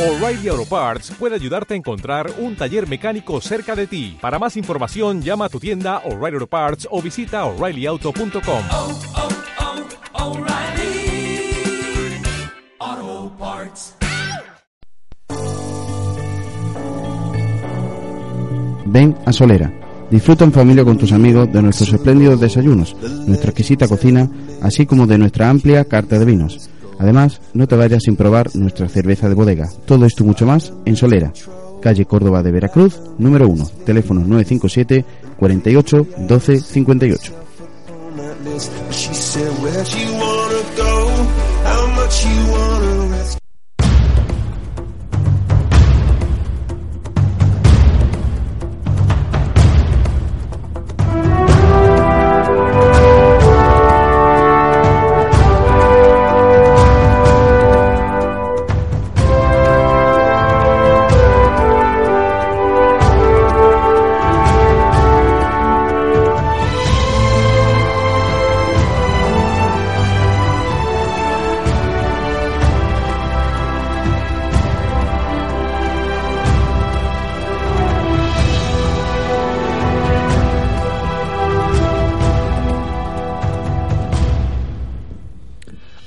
O'Reilly 0.00 0.48
Auto 0.48 0.64
Parts 0.64 1.12
puede 1.18 1.34
ayudarte 1.34 1.74
a 1.74 1.76
encontrar 1.76 2.32
un 2.38 2.56
taller 2.56 2.88
mecánico 2.88 3.38
cerca 3.42 3.76
de 3.76 3.86
ti. 3.86 4.16
Para 4.18 4.38
más 4.38 4.56
información, 4.56 5.20
llama 5.20 5.44
a 5.44 5.48
tu 5.50 5.60
tienda 5.60 5.98
O'Reilly 6.06 6.36
Auto 6.36 6.46
Parts 6.46 6.88
o 6.90 7.02
visita 7.02 7.44
oreillyauto.com. 7.44 8.62
oh, 8.72 8.98
oh, 12.88 13.32
Parts. 13.38 13.94
Ven 18.86 19.14
a 19.26 19.32
Solera. 19.34 19.70
Disfruta 20.10 20.44
en 20.44 20.52
familia 20.52 20.82
con 20.82 20.96
tus 20.96 21.12
amigos 21.12 21.52
de 21.52 21.60
nuestros 21.60 21.92
espléndidos 21.92 22.40
desayunos, 22.40 22.96
nuestra 23.26 23.50
exquisita 23.50 23.86
cocina, 23.86 24.30
así 24.62 24.86
como 24.86 25.06
de 25.06 25.18
nuestra 25.18 25.50
amplia 25.50 25.84
carta 25.84 26.18
de 26.18 26.24
vinos. 26.24 26.70
Además, 27.00 27.40
no 27.54 27.66
te 27.66 27.76
vayas 27.76 28.02
sin 28.02 28.14
probar 28.14 28.54
nuestra 28.54 28.86
cerveza 28.86 29.26
de 29.30 29.34
bodega. 29.34 29.70
Todo 29.86 30.04
esto 30.04 30.22
y 30.22 30.26
mucho 30.26 30.44
más 30.44 30.74
en 30.84 30.96
Solera, 30.96 31.32
calle 31.80 32.04
Córdoba 32.04 32.42
de 32.42 32.52
Veracruz, 32.52 33.00
número 33.16 33.48
1, 33.48 33.70
teléfono 33.86 34.20
957 34.20 35.06
48 35.38 36.06
12 36.28 36.60
58. 36.60 37.32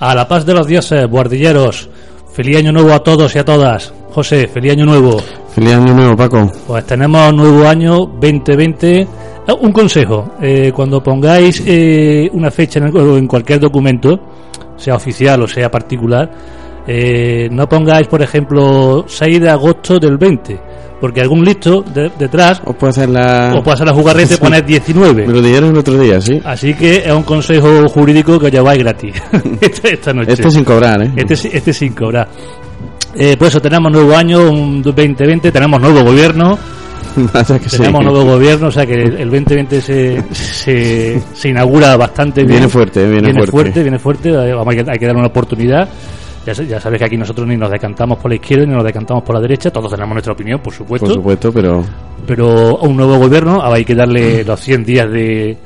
A 0.05 0.13
la 0.13 0.27
paz 0.27 0.45
de 0.45 0.53
los 0.53 0.67
dioses, 0.67 1.07
guardilleros. 1.07 1.89
Feliz 2.33 2.57
año 2.57 2.71
nuevo 2.73 2.91
a 2.91 2.99
todos 2.99 3.33
y 3.35 3.39
a 3.39 3.45
todas. 3.45 3.93
José, 4.11 4.47
feliz 4.47 4.73
año 4.73 4.85
nuevo. 4.85 5.17
Feliz 5.55 5.73
año 5.73 5.93
nuevo, 5.93 6.15
Paco. 6.17 6.51
Pues 6.67 6.85
tenemos 6.85 7.33
nuevo 7.33 7.65
año 7.67 7.99
2020. 8.19 8.99
Eh, 9.01 9.07
Un 9.61 9.71
consejo, 9.71 10.31
eh, 10.41 10.71
cuando 10.75 11.01
pongáis 11.01 11.63
eh, 11.65 12.29
una 12.33 12.51
fecha 12.51 12.79
en, 12.79 12.87
el- 12.87 13.17
en 13.17 13.27
cualquier 13.27 13.59
documento, 13.61 14.19
sea 14.75 14.95
oficial 14.95 15.41
o 15.43 15.47
sea 15.47 15.71
particular, 15.71 16.29
eh, 16.87 17.47
no 17.51 17.67
pongáis, 17.67 18.07
por 18.07 18.21
ejemplo, 18.21 19.05
6 19.07 19.39
de 19.41 19.49
agosto 19.49 19.99
del 19.99 20.17
20, 20.17 20.59
porque 20.99 21.21
algún 21.21 21.43
listo 21.43 21.81
de- 21.81 22.11
detrás 22.17 22.61
Os 22.65 22.75
puedo 22.75 22.89
hacer 22.91 23.09
la... 23.09 23.55
o 23.57 23.63
puede 23.63 23.75
hacer 23.75 23.87
la 23.87 23.93
jugarreta 23.93 24.33
y 24.33 24.37
poner 24.45 24.65
19. 24.65 25.27
Me 25.27 25.33
lo 25.33 25.41
dijeron 25.41 25.69
el 25.71 25.77
otro 25.77 25.97
día, 25.99 26.19
¿sí? 26.21 26.41
Así 26.43 26.73
que 26.73 26.97
es 27.05 27.11
un 27.11 27.23
consejo 27.23 27.87
jurídico 27.89 28.37
que 28.39 28.47
os 28.47 28.51
lleváis 28.51 28.79
gratis 28.83 29.15
esta, 29.61 29.87
esta 29.89 30.13
noche. 30.13 30.33
Este 30.33 30.51
sin 30.51 30.63
cobrar, 30.63 31.01
¿eh? 31.03 31.11
Este, 31.15 31.55
este 31.57 31.73
sin 31.73 31.93
cobrar. 31.93 32.27
Eh, 33.15 33.37
por 33.37 33.47
eso 33.47 33.61
tenemos 33.61 33.91
nuevo 33.91 34.15
año, 34.15 34.49
un 34.49 34.81
2020, 34.81 35.51
tenemos 35.51 35.79
nuevo 35.79 36.03
gobierno, 36.03 36.57
sí. 37.67 37.77
tenemos 37.77 38.03
nuevo 38.03 38.25
gobierno, 38.25 38.67
o 38.69 38.71
sea 38.71 38.87
que 38.87 38.95
el 39.03 39.29
2020 39.29 39.81
se, 39.81 40.23
se, 40.33 41.21
se 41.33 41.49
inaugura 41.49 41.95
bastante 41.95 42.41
bien. 42.41 42.53
Viene 42.53 42.67
fuerte, 42.67 43.07
viene 43.07 43.31
fuerte. 43.31 43.51
fuerte. 43.51 43.81
viene 43.83 43.99
fuerte, 43.99 44.31
vamos, 44.31 44.67
hay, 44.67 44.83
que, 44.83 44.91
hay 44.91 44.97
que 44.97 45.05
darle 45.05 45.19
una 45.19 45.27
oportunidad. 45.27 45.87
Ya, 46.45 46.53
ya 46.53 46.79
sabes 46.79 46.99
que 46.99 47.05
aquí 47.05 47.17
nosotros 47.17 47.47
ni 47.47 47.55
nos 47.55 47.71
decantamos 47.71 48.17
por 48.17 48.29
la 48.29 48.35
izquierda 48.35 48.65
ni 48.65 48.73
nos 48.73 48.83
decantamos 48.83 49.23
por 49.23 49.35
la 49.35 49.41
derecha, 49.41 49.71
todos 49.71 49.89
tenemos 49.91 50.13
nuestra 50.13 50.33
opinión, 50.33 50.59
por 50.59 50.73
supuesto, 50.73 51.05
Por 51.07 51.15
supuesto, 51.15 51.51
pero... 51.53 51.83
pero 52.27 52.79
a 52.79 52.83
un 52.83 52.97
nuevo 52.97 53.17
gobierno 53.17 53.61
ahora 53.61 53.77
hay 53.77 53.85
que 53.85 53.95
darle 53.95 54.43
los 54.43 54.59
100 54.59 54.83
días 54.83 55.09
de, 55.09 55.57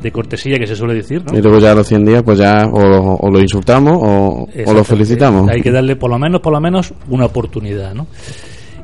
de 0.00 0.12
cortesía 0.12 0.56
que 0.56 0.66
se 0.68 0.76
suele 0.76 0.94
decir, 0.94 1.24
¿no? 1.24 1.36
Y 1.36 1.42
luego 1.42 1.58
ya 1.58 1.72
a 1.72 1.74
los 1.74 1.86
100 1.88 2.04
días, 2.04 2.22
pues 2.22 2.38
ya 2.38 2.64
o, 2.66 3.16
o 3.16 3.30
lo 3.30 3.40
insultamos 3.40 3.94
o, 4.00 4.46
o 4.66 4.72
lo 4.72 4.84
felicitamos. 4.84 5.48
Hay 5.50 5.62
que 5.62 5.72
darle 5.72 5.96
por 5.96 6.10
lo 6.10 6.18
menos, 6.18 6.40
por 6.40 6.52
lo 6.52 6.60
menos, 6.60 6.94
una 7.08 7.26
oportunidad, 7.26 7.92
¿no? 7.94 8.06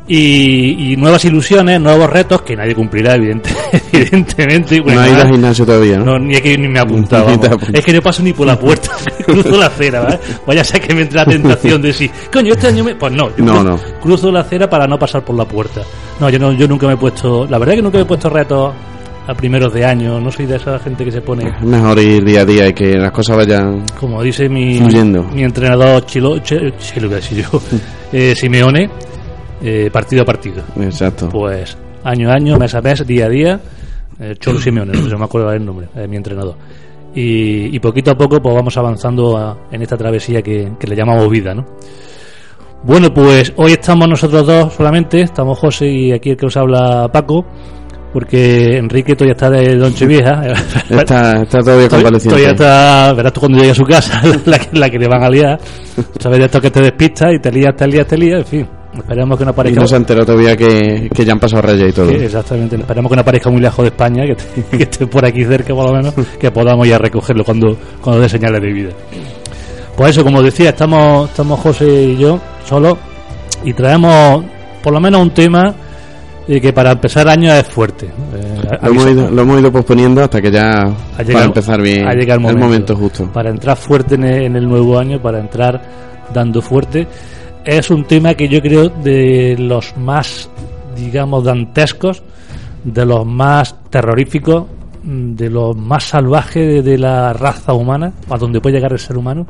Y, 0.08 0.92
y 0.92 0.96
nuevas 0.96 1.24
ilusiones, 1.24 1.80
nuevos 1.80 2.08
retos 2.08 2.42
que 2.42 2.54
nadie 2.54 2.76
cumplirá, 2.76 3.16
evidente, 3.16 3.50
evidentemente. 3.92 4.80
No 4.80 5.00
ha 5.00 5.08
ido 5.08 5.20
al 5.22 5.28
gimnasio 5.32 5.66
todavía, 5.66 5.98
¿no? 5.98 6.04
no, 6.04 6.18
ni 6.20 6.34
es 6.34 6.40
que 6.42 6.56
ni 6.56 6.68
me 6.68 6.78
he 6.78 6.82
apuntado. 6.82 7.28
Es 7.72 7.84
que 7.84 7.92
no 7.92 8.00
paso 8.00 8.22
ni 8.22 8.32
por 8.32 8.46
la 8.46 8.56
puerta, 8.58 8.90
cruzo 9.26 9.58
la 9.58 9.66
acera, 9.66 10.00
¿vale? 10.02 10.20
Vaya 10.46 10.60
a 10.60 10.64
ser 10.64 10.80
que 10.80 10.94
me 10.94 11.02
entre 11.02 11.16
la 11.18 11.24
tentación 11.26 11.82
de 11.82 11.88
decir, 11.88 12.10
coño, 12.32 12.52
este 12.52 12.68
año 12.68 12.84
me. 12.84 12.94
Pues 12.94 13.12
no, 13.12 13.30
yo 13.36 13.44
No, 13.44 13.64
no. 13.64 13.80
cruzo 14.00 14.30
la 14.30 14.40
acera 14.40 14.70
para 14.70 14.86
no 14.86 14.96
pasar 14.96 15.24
por 15.24 15.34
la 15.36 15.44
puerta. 15.44 15.82
No, 16.20 16.30
yo 16.30 16.38
no, 16.38 16.52
yo 16.52 16.68
nunca 16.68 16.86
me 16.86 16.92
he 16.94 16.96
puesto. 16.96 17.44
La 17.50 17.58
verdad 17.58 17.74
es 17.74 17.78
que 17.78 17.82
nunca 17.82 17.98
me 17.98 18.02
he 18.04 18.06
puesto 18.06 18.30
retos 18.30 18.74
a 19.26 19.34
primeros 19.34 19.74
de 19.74 19.84
año. 19.84 20.20
No 20.20 20.30
soy 20.30 20.46
de 20.46 20.54
esa 20.54 20.78
gente 20.78 21.04
que 21.04 21.10
se 21.10 21.20
pone. 21.20 21.52
Mejor 21.62 21.98
ir 21.98 22.24
día 22.24 22.42
a 22.42 22.44
día 22.44 22.68
y 22.68 22.72
que 22.72 22.92
las 22.92 23.10
cosas 23.10 23.36
vayan... 23.38 23.84
como 23.98 24.22
dice 24.22 24.48
mi, 24.48 24.78
Fluyendo. 24.78 25.24
mi 25.24 25.42
entrenador 25.42 26.06
Chilo, 26.06 26.38
Chilo, 26.38 27.08
decir 27.08 27.44
yo, 27.44 27.60
eh, 28.12 28.34
Simeone, 28.36 28.88
eh, 29.62 29.90
partido 29.92 30.22
a 30.22 30.24
partido. 30.24 30.62
Exacto. 30.80 31.28
Pues 31.28 31.76
año 32.04 32.30
a 32.30 32.34
año, 32.34 32.58
mes 32.58 32.74
a 32.74 32.80
mes, 32.80 33.06
día 33.06 33.26
a 33.26 33.28
día, 33.28 33.60
eh, 34.20 34.34
Cholo 34.38 34.60
Simeone, 34.60 34.92
no 34.92 35.02
sé 35.04 35.10
si 35.10 35.16
me 35.16 35.24
acuerdo 35.24 35.52
el 35.52 35.64
nombre, 35.64 35.88
eh, 35.96 36.06
mi 36.08 36.16
entrenador. 36.16 36.54
Y, 37.14 37.74
y 37.74 37.78
poquito 37.80 38.10
a 38.10 38.14
poco 38.14 38.40
pues 38.42 38.54
vamos 38.54 38.76
avanzando 38.76 39.36
a- 39.38 39.56
en 39.72 39.80
esta 39.82 39.96
travesía 39.96 40.42
que, 40.42 40.72
que 40.78 40.86
le 40.86 40.94
llamamos 40.96 41.30
vida, 41.30 41.54
¿no? 41.54 41.64
Bueno, 42.82 43.12
pues 43.12 43.52
hoy 43.56 43.72
estamos 43.72 44.06
nosotros 44.08 44.46
dos 44.46 44.72
solamente, 44.74 45.22
estamos 45.22 45.58
José 45.58 45.86
y 45.88 46.12
aquí 46.12 46.30
el 46.30 46.36
que 46.36 46.46
os 46.46 46.56
habla 46.56 47.08
Paco, 47.10 47.44
porque 48.12 48.76
Enrique 48.76 49.14
todavía 49.16 49.32
está 49.32 49.50
de 49.50 49.76
Donche 49.76 50.06
Vieja. 50.06 50.42
Está, 50.90 51.42
está 51.42 51.58
todavía 51.60 51.88
Todavía, 51.88 51.88
convaleciente. 51.88 52.28
todavía 52.28 52.50
está, 52.50 53.12
verás 53.14 53.32
tú 53.32 53.40
cuando 53.40 53.58
llegue 53.58 53.70
a 53.70 53.74
su 53.74 53.84
casa, 53.84 54.20
la, 54.46 54.58
que- 54.58 54.78
la 54.78 54.90
que 54.90 54.98
le 54.98 55.08
van 55.08 55.24
a 55.24 55.30
liar. 55.30 55.58
Sabes 56.20 56.38
de 56.38 56.44
esto 56.44 56.60
que 56.60 56.70
te 56.70 56.80
despistas 56.82 57.32
y 57.34 57.38
te 57.40 57.50
lías, 57.50 57.74
te 57.74 57.86
lías, 57.88 58.06
te 58.06 58.16
lías, 58.18 58.40
en 58.40 58.46
fin. 58.46 58.68
Esperemos 58.96 59.38
que 59.38 59.44
no 59.44 59.50
Y 59.50 59.52
aparezca. 59.52 59.80
no 59.80 59.86
se 59.86 59.96
enteró 59.96 60.24
todavía 60.26 60.56
que, 60.56 61.08
que 61.14 61.24
ya 61.24 61.32
han 61.32 61.40
pasado 61.40 61.62
Reyes 61.62 61.90
y 61.90 61.92
todo. 61.92 62.10
exactamente, 62.10 62.76
esperemos 62.76 63.10
que 63.10 63.16
no 63.16 63.20
aparezca 63.22 63.50
muy 63.50 63.60
lejos 63.60 63.82
de 63.84 63.88
España, 63.88 64.22
que, 64.24 64.32
esté- 64.32 64.62
que 64.76 64.82
esté 64.82 65.06
por 65.06 65.24
aquí 65.24 65.44
cerca 65.44 65.74
por 65.74 65.86
lo 65.88 65.92
menos, 65.96 66.14
que 66.40 66.50
podamos 66.50 66.86
ir 66.86 66.94
a 66.94 66.98
recogerlo 66.98 67.44
cuando, 67.44 67.76
cuando 68.00 68.22
dé 68.22 68.28
señales 68.28 68.60
de 68.60 68.72
vida. 68.72 68.90
Pues 69.96 70.10
eso, 70.10 70.22
como 70.24 70.42
decía, 70.42 70.70
estamos, 70.70 71.30
estamos 71.30 71.58
José 71.60 71.86
y 72.02 72.16
yo 72.18 72.38
solos 72.68 72.98
y 73.64 73.72
traemos 73.72 74.44
por 74.82 74.92
lo 74.92 75.00
menos 75.00 75.20
un 75.22 75.30
tema 75.30 75.74
eh, 76.48 76.60
que 76.60 76.72
para 76.72 76.92
empezar 76.92 77.26
año 77.28 77.52
es 77.52 77.66
fuerte. 77.66 78.06
Eh, 78.06 78.78
Lo 78.82 78.88
hemos, 78.90 79.06
ido, 79.10 79.30
lo 79.30 79.42
hemos 79.42 79.60
ido 79.60 79.72
posponiendo 79.72 80.22
hasta 80.22 80.40
que 80.42 80.50
ya 80.50 80.82
ha 80.82 81.24
para 81.32 81.44
empezar 81.46 81.80
bien 81.80 82.06
ha 82.06 82.12
llegado 82.12 82.48
el 82.50 82.58
momento 82.58 82.94
justo. 82.94 83.30
Para 83.32 83.50
entrar 83.50 83.76
fuerte 83.76 84.16
en 84.16 84.24
el, 84.24 84.42
en 84.44 84.56
el 84.56 84.68
nuevo 84.68 84.98
año, 84.98 85.20
para 85.20 85.40
entrar 85.40 85.80
dando 86.32 86.60
fuerte. 86.60 87.06
Es 87.66 87.90
un 87.90 88.04
tema 88.04 88.34
que 88.34 88.48
yo 88.48 88.62
creo 88.62 88.88
de 88.88 89.56
los 89.58 89.96
más, 89.96 90.48
digamos, 90.96 91.42
dantescos, 91.42 92.22
de 92.84 93.04
los 93.04 93.26
más 93.26 93.74
terroríficos, 93.90 94.66
mm, 95.02 95.34
de 95.34 95.50
los 95.50 95.76
más 95.76 96.04
salvajes 96.04 96.64
de, 96.64 96.82
de 96.82 96.96
la 96.96 97.32
raza 97.32 97.74
humana, 97.74 98.12
a 98.30 98.38
donde 98.38 98.60
puede 98.60 98.76
llegar 98.76 98.92
el 98.92 99.00
ser 99.00 99.18
humano, 99.18 99.48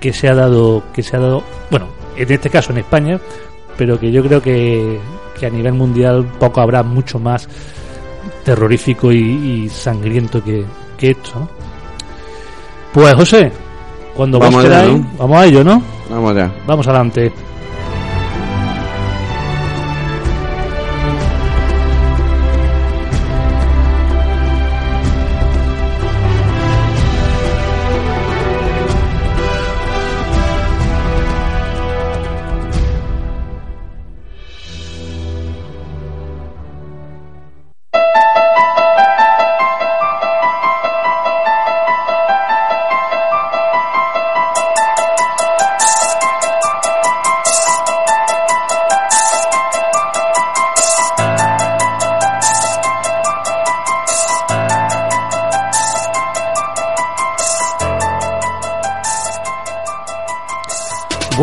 que 0.00 0.12
se 0.12 0.28
ha 0.28 0.34
dado, 0.34 0.82
que 0.92 1.04
se 1.04 1.16
ha 1.16 1.20
dado, 1.20 1.44
bueno, 1.70 1.86
en 2.16 2.32
este 2.32 2.50
caso 2.50 2.72
en 2.72 2.78
España, 2.78 3.20
pero 3.78 4.00
que 4.00 4.10
yo 4.10 4.20
creo 4.24 4.42
que, 4.42 4.98
que 5.38 5.46
a 5.46 5.50
nivel 5.50 5.74
mundial 5.74 6.26
poco 6.40 6.60
habrá 6.60 6.82
mucho 6.82 7.20
más 7.20 7.48
terrorífico 8.44 9.12
y, 9.12 9.18
y 9.18 9.68
sangriento 9.68 10.42
que, 10.42 10.64
que 10.98 11.12
esto. 11.12 11.38
¿no? 11.38 11.48
Pues 12.92 13.14
José, 13.14 13.52
cuando 14.16 14.40
Vamos 14.40 14.54
vos 14.56 14.64
queráis, 14.64 14.92
¿no? 14.92 15.10
vamos 15.18 15.38
a 15.38 15.46
ello, 15.46 15.62
¿no? 15.62 15.93
Vamos 16.08 16.30
allá. 16.30 16.50
Vamos 16.66 16.86
adelante. 16.86 17.32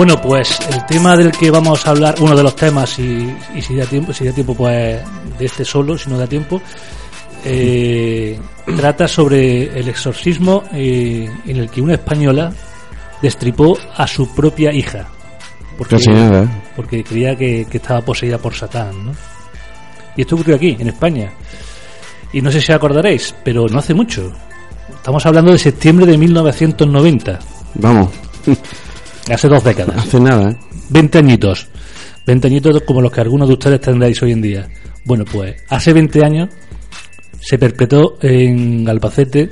Bueno, 0.01 0.19
pues 0.19 0.57
el 0.67 0.83
tema 0.87 1.15
del 1.15 1.31
que 1.31 1.51
vamos 1.51 1.85
a 1.85 1.91
hablar, 1.91 2.15
uno 2.21 2.35
de 2.35 2.41
los 2.41 2.55
temas, 2.55 2.97
y, 2.97 3.31
y 3.53 3.61
si 3.61 3.75
da 3.75 3.85
tiempo, 3.85 4.11
si 4.11 4.25
da 4.25 4.31
tiempo, 4.31 4.55
pues 4.55 4.99
de 5.37 5.45
este 5.45 5.63
solo, 5.63 5.95
si 5.95 6.09
no 6.09 6.17
da 6.17 6.25
tiempo, 6.25 6.59
eh, 7.45 8.39
trata 8.75 9.07
sobre 9.07 9.65
el 9.79 9.87
exorcismo 9.87 10.63
eh, 10.73 11.29
en 11.45 11.55
el 11.55 11.69
que 11.69 11.83
una 11.83 11.93
española 11.93 12.51
destripó 13.21 13.77
a 13.95 14.07
su 14.07 14.33
propia 14.33 14.73
hija. 14.73 15.05
Porque, 15.77 15.97
Casi 15.97 16.09
nada, 16.09 16.45
¿eh? 16.45 16.47
porque 16.75 17.03
creía 17.03 17.35
que, 17.35 17.67
que 17.69 17.77
estaba 17.77 18.01
poseída 18.01 18.39
por 18.39 18.55
Satán, 18.55 19.05
¿no? 19.05 19.11
Y 20.17 20.21
esto 20.21 20.33
ocurrió 20.33 20.55
aquí, 20.55 20.77
en 20.79 20.87
España. 20.87 21.31
Y 22.33 22.41
no 22.41 22.51
sé 22.51 22.59
si 22.59 22.71
acordaréis, 22.71 23.35
pero 23.43 23.67
no 23.67 23.77
hace 23.77 23.93
mucho. 23.93 24.33
Estamos 24.95 25.23
hablando 25.27 25.51
de 25.51 25.59
septiembre 25.59 26.07
de 26.07 26.17
1990, 26.17 27.39
Vamos, 27.75 28.09
hace 29.33 29.47
dos 29.47 29.63
décadas. 29.63 29.95
hace 29.97 30.19
nada, 30.19 30.51
¿eh? 30.51 30.55
20 30.89 31.17
añitos. 31.19 31.67
20 32.25 32.47
añitos 32.47 32.81
como 32.83 33.01
los 33.01 33.11
que 33.11 33.21
algunos 33.21 33.47
de 33.47 33.53
ustedes 33.53 33.81
tendréis 33.81 34.21
hoy 34.21 34.31
en 34.33 34.41
día. 34.41 34.69
Bueno, 35.05 35.25
pues 35.25 35.55
hace 35.69 35.93
20 35.93 36.23
años 36.23 36.49
se 37.39 37.57
perpetró 37.57 38.17
en 38.21 38.87
Albacete 38.87 39.51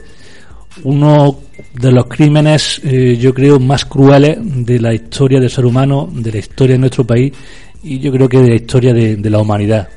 uno 0.84 1.40
de 1.74 1.92
los 1.92 2.06
crímenes, 2.06 2.80
eh, 2.84 3.18
yo 3.20 3.34
creo, 3.34 3.60
más 3.60 3.86
crueles 3.86 4.38
de 4.42 4.80
la 4.80 4.94
historia 4.94 5.40
del 5.40 5.50
ser 5.50 5.66
humano, 5.66 6.08
de 6.14 6.32
la 6.32 6.38
historia 6.38 6.76
de 6.76 6.80
nuestro 6.80 7.04
país 7.06 7.34
y 7.84 8.00
yo 8.00 8.12
creo 8.12 8.30
que 8.30 8.40
de 8.40 8.50
la 8.50 8.56
historia 8.56 8.94
de, 8.94 9.16
de 9.16 9.30
la 9.30 9.40
humanidad. 9.40 9.90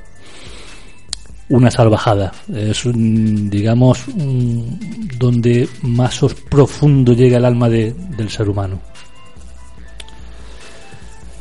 Una 1.50 1.70
salvajada. 1.70 2.32
Es, 2.54 2.86
un, 2.86 3.50
digamos, 3.50 4.08
un- 4.08 4.78
donde 5.18 5.68
más 5.82 6.22
os 6.22 6.32
profundo 6.34 7.12
llega 7.12 7.36
el 7.36 7.44
alma 7.44 7.68
de- 7.68 7.94
del 8.16 8.30
ser 8.30 8.48
humano. 8.48 8.80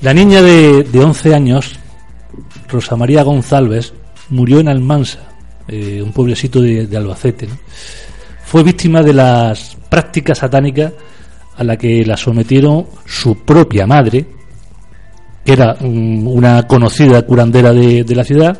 La 0.01 0.15
niña 0.15 0.41
de, 0.41 0.81
de 0.83 0.99
11 0.99 1.35
años, 1.35 1.79
Rosa 2.67 2.95
María 2.95 3.21
González, 3.21 3.93
murió 4.29 4.59
en 4.59 4.67
Almansa, 4.67 5.19
eh, 5.67 6.01
un 6.01 6.11
pueblecito 6.11 6.59
de, 6.59 6.97
Albacete. 6.97 7.47
Fue 8.43 8.63
víctima 8.63 9.03
de 9.03 9.13
las 9.13 9.77
prácticas 9.89 10.39
satánicas 10.39 10.91
a 11.55 11.63
la 11.63 11.77
que 11.77 12.03
la 12.03 12.17
sometieron 12.17 12.87
su 13.05 13.45
propia 13.45 13.85
madre, 13.85 14.25
que 15.45 15.53
era 15.53 15.77
mm, 15.79 16.27
una 16.27 16.65
conocida 16.65 17.21
curandera 17.21 17.71
de, 17.71 18.03
de 18.03 18.15
la 18.15 18.23
ciudad, 18.23 18.59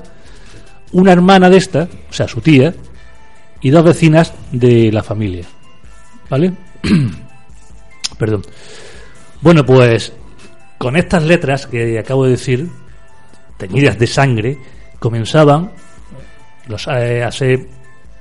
una 0.92 1.12
hermana 1.12 1.50
de 1.50 1.58
esta, 1.58 1.88
o 2.08 2.14
sea, 2.14 2.28
su 2.28 2.42
tía, 2.42 2.72
y 3.62 3.72
dos 3.72 3.84
vecinas 3.84 4.32
de 4.52 4.92
la 4.92 5.02
familia. 5.02 5.46
¿Vale? 6.30 6.54
Perdón. 8.20 8.44
Bueno, 9.42 9.66
pues 9.66 10.14
con 10.82 10.96
estas 10.98 11.24
letras 11.24 11.68
que 11.68 12.00
acabo 12.00 12.26
de 12.26 12.32
decir, 12.32 12.68
teñidas 13.58 14.00
de 14.00 14.08
sangre, 14.08 14.58
comenzaban 15.00 15.72
los, 16.68 16.88
eh, 16.88 17.24
hace 17.24 17.68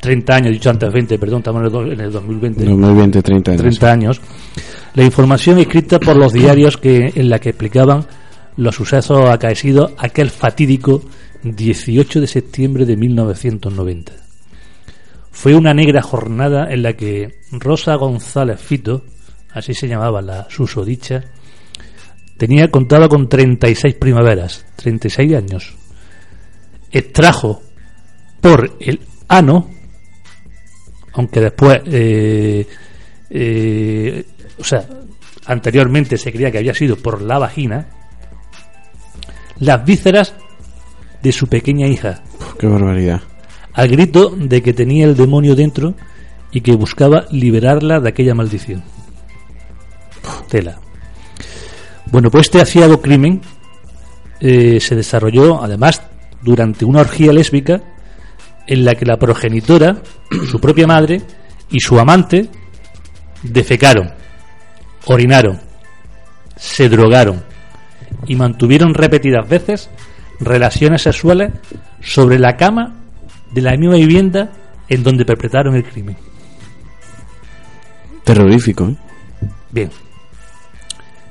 30 0.00 0.34
años, 0.34 0.52
dicho 0.52 0.70
antes 0.70 0.92
20, 0.92 1.18
perdón, 1.18 1.38
estamos 1.38 1.60
en 1.60 1.66
el, 1.66 1.72
do- 1.72 1.92
en 1.92 2.00
el 2.00 2.12
2020. 2.12 2.64
2020, 2.64 3.22
30 3.22 3.50
años. 3.52 3.60
30 3.62 3.92
años, 3.92 4.20
la 4.94 5.02
información 5.04 5.58
escrita 5.58 5.98
por 5.98 6.16
los 6.16 6.32
diarios 6.32 6.76
que 6.76 7.12
en 7.14 7.30
la 7.30 7.38
que 7.38 7.50
explicaban 7.50 8.04
los 8.56 8.74
sucesos 8.74 9.28
acaecidos 9.30 9.92
aquel 9.98 10.28
fatídico 10.30 11.02
18 11.42 12.20
de 12.20 12.26
septiembre 12.26 12.84
de 12.84 12.96
1990. 12.96 14.12
Fue 15.30 15.54
una 15.54 15.72
negra 15.72 16.02
jornada 16.02 16.70
en 16.70 16.82
la 16.82 16.92
que 16.94 17.40
Rosa 17.52 17.94
González 17.94 18.60
Fito, 18.60 19.04
así 19.54 19.72
se 19.72 19.88
llamaba 19.88 20.20
la 20.20 20.46
susodicha, 20.50 21.24
tenía 22.40 22.70
contaba 22.70 23.06
con 23.06 23.28
36 23.28 23.96
primaveras, 23.96 24.64
36 24.76 25.34
años. 25.34 25.74
Extrajo 26.90 27.60
por 28.40 28.78
el 28.80 28.98
ano 29.28 29.68
aunque 31.12 31.40
después, 31.40 31.82
eh, 31.84 32.66
eh, 33.28 34.24
o 34.58 34.64
sea, 34.64 34.88
anteriormente 35.44 36.16
se 36.16 36.32
creía 36.32 36.50
que 36.50 36.56
había 36.56 36.72
sido 36.72 36.96
por 36.96 37.20
la 37.20 37.38
vagina, 37.38 37.88
las 39.58 39.84
vísceras 39.84 40.34
de 41.22 41.32
su 41.32 41.46
pequeña 41.46 41.88
hija, 41.88 42.22
qué 42.58 42.66
barbaridad. 42.68 43.20
al 43.74 43.88
grito 43.88 44.30
de 44.30 44.62
que 44.62 44.72
tenía 44.72 45.04
el 45.04 45.14
demonio 45.14 45.54
dentro 45.54 45.94
y 46.52 46.62
que 46.62 46.72
buscaba 46.72 47.26
liberarla 47.30 48.00
de 48.00 48.08
aquella 48.08 48.34
maldición. 48.34 48.82
Tela. 50.48 50.78
Bueno, 52.10 52.30
pues 52.30 52.46
este 52.46 52.60
aciago 52.60 53.00
crimen 53.00 53.40
eh, 54.40 54.80
se 54.80 54.96
desarrolló 54.96 55.62
además 55.62 56.02
durante 56.42 56.84
una 56.84 57.00
orgía 57.00 57.32
lésbica 57.32 57.80
en 58.66 58.84
la 58.84 58.94
que 58.94 59.04
la 59.04 59.16
progenitora, 59.16 60.02
su 60.50 60.60
propia 60.60 60.86
madre 60.86 61.22
y 61.70 61.80
su 61.80 61.98
amante 62.00 62.48
defecaron, 63.42 64.10
orinaron, 65.06 65.60
se 66.56 66.88
drogaron 66.88 67.42
y 68.26 68.34
mantuvieron 68.34 68.94
repetidas 68.94 69.48
veces 69.48 69.88
relaciones 70.40 71.02
sexuales 71.02 71.52
sobre 72.00 72.38
la 72.38 72.56
cama 72.56 72.96
de 73.52 73.60
la 73.62 73.76
misma 73.76 73.96
vivienda 73.96 74.50
en 74.88 75.02
donde 75.02 75.24
perpetraron 75.24 75.76
el 75.76 75.84
crimen. 75.84 76.16
Terrorífico, 78.24 78.88
¿eh? 78.88 78.96
Bien. 79.70 79.90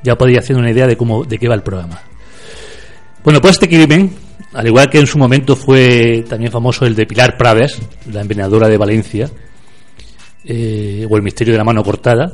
Ya 0.03 0.17
podéis 0.17 0.39
hacer 0.39 0.55
una 0.55 0.71
idea 0.71 0.87
de 0.87 0.95
cómo 0.95 1.23
de 1.23 1.37
qué 1.37 1.47
va 1.47 1.55
el 1.55 1.61
programa. 1.63 1.99
Bueno, 3.23 3.41
pues 3.41 3.53
este 3.53 3.67
crimen, 3.67 4.11
al 4.53 4.65
igual 4.67 4.89
que 4.89 4.99
en 4.99 5.07
su 5.07 5.17
momento 5.17 5.55
fue 5.55 6.23
también 6.27 6.51
famoso 6.51 6.85
el 6.85 6.95
de 6.95 7.05
Pilar 7.05 7.37
Prades, 7.37 7.79
la 8.11 8.21
envenenadora 8.21 8.67
de 8.69 8.77
Valencia, 8.77 9.29
eh, 10.45 11.05
o 11.09 11.15
el 11.17 11.21
misterio 11.23 11.53
de 11.53 11.57
la 11.57 11.63
mano 11.63 11.83
cortada, 11.83 12.31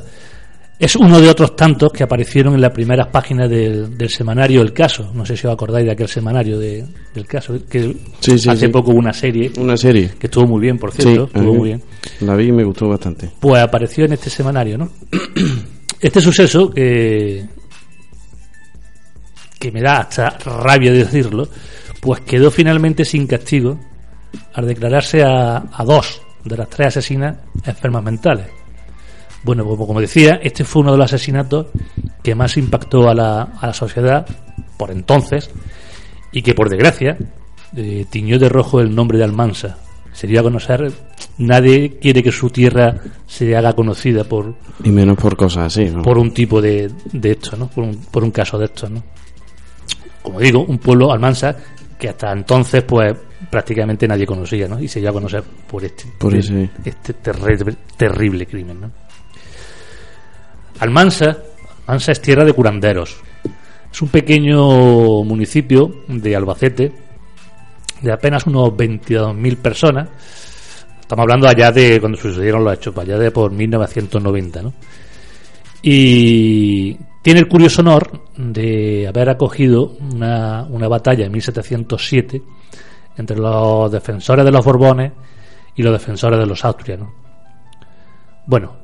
es 0.77 0.95
uno 0.95 1.19
de 1.21 1.29
otros 1.29 1.56
tantos 1.56 1.91
que 1.91 2.03
aparecieron 2.03 2.53
en 2.53 2.62
las 2.62 2.71
primeras 2.71 3.07
páginas 3.07 3.50
del, 3.50 3.97
del 3.97 4.09
semanario 4.09 4.61
El 4.61 4.73
Caso. 4.73 5.09
No 5.13 5.25
sé 5.25 5.35
si 5.38 5.47
os 5.47 5.53
acordáis 5.53 5.85
de 5.85 5.94
aquel 5.94 6.07
semanario 6.09 6.59
de- 6.59 6.85
del 7.13 7.25
caso, 7.25 7.56
que 7.69 7.95
Sí, 8.19 8.37
sí, 8.37 8.49
hace 8.49 8.66
sí. 8.66 8.71
poco 8.71 8.92
hubo 8.92 8.99
una 8.99 9.13
serie 9.13 9.51
Una 9.57 9.78
serie. 9.78 10.11
que 10.19 10.28
estuvo 10.28 10.45
muy 10.45 10.61
bien, 10.61 10.78
por 10.78 10.92
cierto, 10.92 11.23
estuvo 11.25 11.54
muy 11.56 11.69
bien 11.69 11.81
La 12.19 12.35
vi 12.35 12.49
y 12.49 12.51
me 12.51 12.63
gustó 12.66 12.90
bastante. 12.90 13.30
pues 13.40 13.61
apareció 13.63 14.04
en 14.06 14.13
este 14.13 14.30
semanario, 14.30 14.78
¿no? 14.78 14.90
Este 16.01 16.19
suceso 16.21 16.69
que 16.69 17.45
que 19.66 19.72
me 19.72 19.81
da 19.81 19.98
hasta 19.98 20.30
rabia 20.30 20.92
decirlo, 20.92 21.48
pues 22.00 22.22
quedó 22.22 22.52
finalmente 22.52 23.04
sin 23.04 23.26
castigo 23.26 23.80
al 24.54 24.68
declararse 24.68 25.24
a, 25.24 25.57
a 25.74 25.84
dos 25.84 26.22
de 26.44 26.56
las 26.56 26.69
tres 26.69 26.90
asesinas 26.90 27.38
enfermas 27.66 28.04
mentales. 28.04 28.45
Bueno, 29.44 29.66
como, 29.66 29.88
como 29.88 30.02
decía, 30.02 30.40
este 30.44 30.66
fue 30.66 30.84
uno 30.84 30.92
de 30.92 31.00
los 31.00 31.12
asesinatos 31.12 31.66
que 32.22 32.36
más 32.36 32.57
impactó 32.57 33.10
a 33.10 33.16
la, 33.16 33.42
a 33.42 33.66
la 33.66 33.74
sociedad 33.74 34.28
por 34.78 34.92
entonces 34.92 35.50
y 36.31 36.44
que 36.44 36.54
por 36.54 36.69
desgracia 36.69 37.18
eh, 37.76 38.06
tiñó 38.07 38.38
de 38.38 38.50
rojo 38.50 38.81
el 38.81 38.94
nombre 38.94 39.18
de 39.18 39.24
Almansa. 39.24 39.80
Sería 40.14 40.44
conocer, 40.44 40.92
nadie 41.40 41.98
quiere 42.00 42.22
que 42.22 42.31
su 42.31 42.52
tierra 42.52 42.98
se 43.26 43.56
haga 43.56 43.74
conocida 43.74 44.26
por, 44.26 44.54
Y 44.84 44.92
menos 44.92 45.18
por 45.18 45.36
cosas 45.36 45.74
así, 45.76 45.86
¿no? 45.90 46.04
por 46.04 46.19
un 46.19 46.36
tipo 46.36 46.62
de, 46.62 46.92
de 47.12 47.31
esto, 47.31 47.57
¿no? 47.57 47.68
Por 47.68 47.84
un, 47.84 47.98
por 48.12 48.24
un 48.24 48.30
caso 48.30 48.60
de 48.60 48.66
estos, 48.66 48.92
¿no? 48.92 49.04
Como 50.25 50.39
digo, 50.39 50.65
un 50.65 50.79
pueblo 50.79 51.11
Almansa 51.11 51.55
que 51.97 52.09
hasta 52.09 52.31
entonces, 52.31 52.83
pues, 52.83 53.15
prácticamente 53.49 54.07
nadie 54.07 54.25
conocía, 54.25 54.67
¿no? 54.67 54.79
Y 54.79 54.87
se 54.87 54.99
dio 54.99 55.11
a 55.11 55.13
conocer 55.13 55.44
por 55.44 55.85
este, 55.85 56.05
Por 56.17 56.35
ese. 56.35 56.69
este 56.83 57.13
terrible, 57.13 57.75
terrible 57.95 58.45
crimen, 58.47 58.81
¿no? 58.81 58.91
Almansa, 60.79 61.37
Almansa 61.87 62.11
es 62.11 62.21
tierra 62.21 62.44
de 62.44 62.53
curanderos. 62.53 63.17
Es 63.91 64.01
un 64.01 64.09
pequeño 64.09 65.23
municipio 65.23 66.03
de 66.07 66.35
Albacete 66.35 66.91
de 68.01 68.11
apenas 68.11 68.45
unos 68.45 68.69
22.000 68.71 69.57
personas. 69.57 70.09
Estamos 70.99 71.23
hablando 71.23 71.47
allá 71.47 71.71
de 71.71 71.99
cuando 71.99 72.17
sucedieron 72.17 72.63
los 72.63 72.73
hechos, 72.73 72.97
allá 72.97 73.17
de 73.17 73.31
por 73.31 73.51
1990, 73.51 74.61
¿no? 74.63 74.73
Y 75.87 76.97
tiene 77.21 77.42
el 77.42 77.47
curioso 77.47 77.83
honor 77.83 78.23
de 78.35 79.07
haber 79.07 79.30
acogido 79.30 79.95
una, 79.99 80.63
una 80.63 80.87
batalla 80.87 81.27
en 81.27 81.31
1707 81.31 82.42
entre 83.18 83.37
los 83.37 83.92
defensores 83.92 84.44
de 84.44 84.51
los 84.51 84.65
Borbones 84.65 85.11
y 85.75 85.83
los 85.83 85.94
defensores 85.94 86.39
de 86.39 86.47
los 86.47 86.65
austrianos. 86.65 87.09
Bueno, 88.47 88.77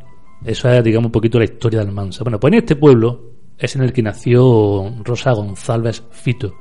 eso 0.45 0.69
es, 0.69 0.83
digamos, 0.83 1.07
un 1.07 1.11
poquito 1.11 1.39
la 1.39 1.45
historia 1.45 1.79
de 1.79 1.87
Almansa. 1.87 2.23
Bueno, 2.23 2.39
pues 2.39 2.53
en 2.53 2.59
este 2.59 2.75
pueblo 2.75 3.31
es 3.57 3.75
en 3.75 3.81
el 3.81 3.91
que 3.91 4.03
nació 4.03 4.93
Rosa 5.03 5.31
González 5.31 6.03
Fito, 6.11 6.53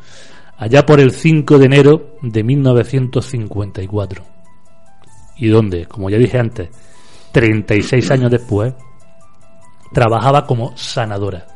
allá 0.57 0.87
por 0.87 1.01
el 1.01 1.11
5 1.11 1.59
de 1.59 1.67
enero 1.67 2.17
de 2.23 2.43
1954. 2.43 4.25
Y 5.37 5.49
donde, 5.49 5.85
como 5.85 6.09
ya 6.09 6.17
dije 6.17 6.39
antes, 6.39 6.71
36 7.31 8.11
años 8.11 8.31
después, 8.31 8.73
trabajaba 9.93 10.47
como 10.47 10.77
sanadora. 10.77 11.47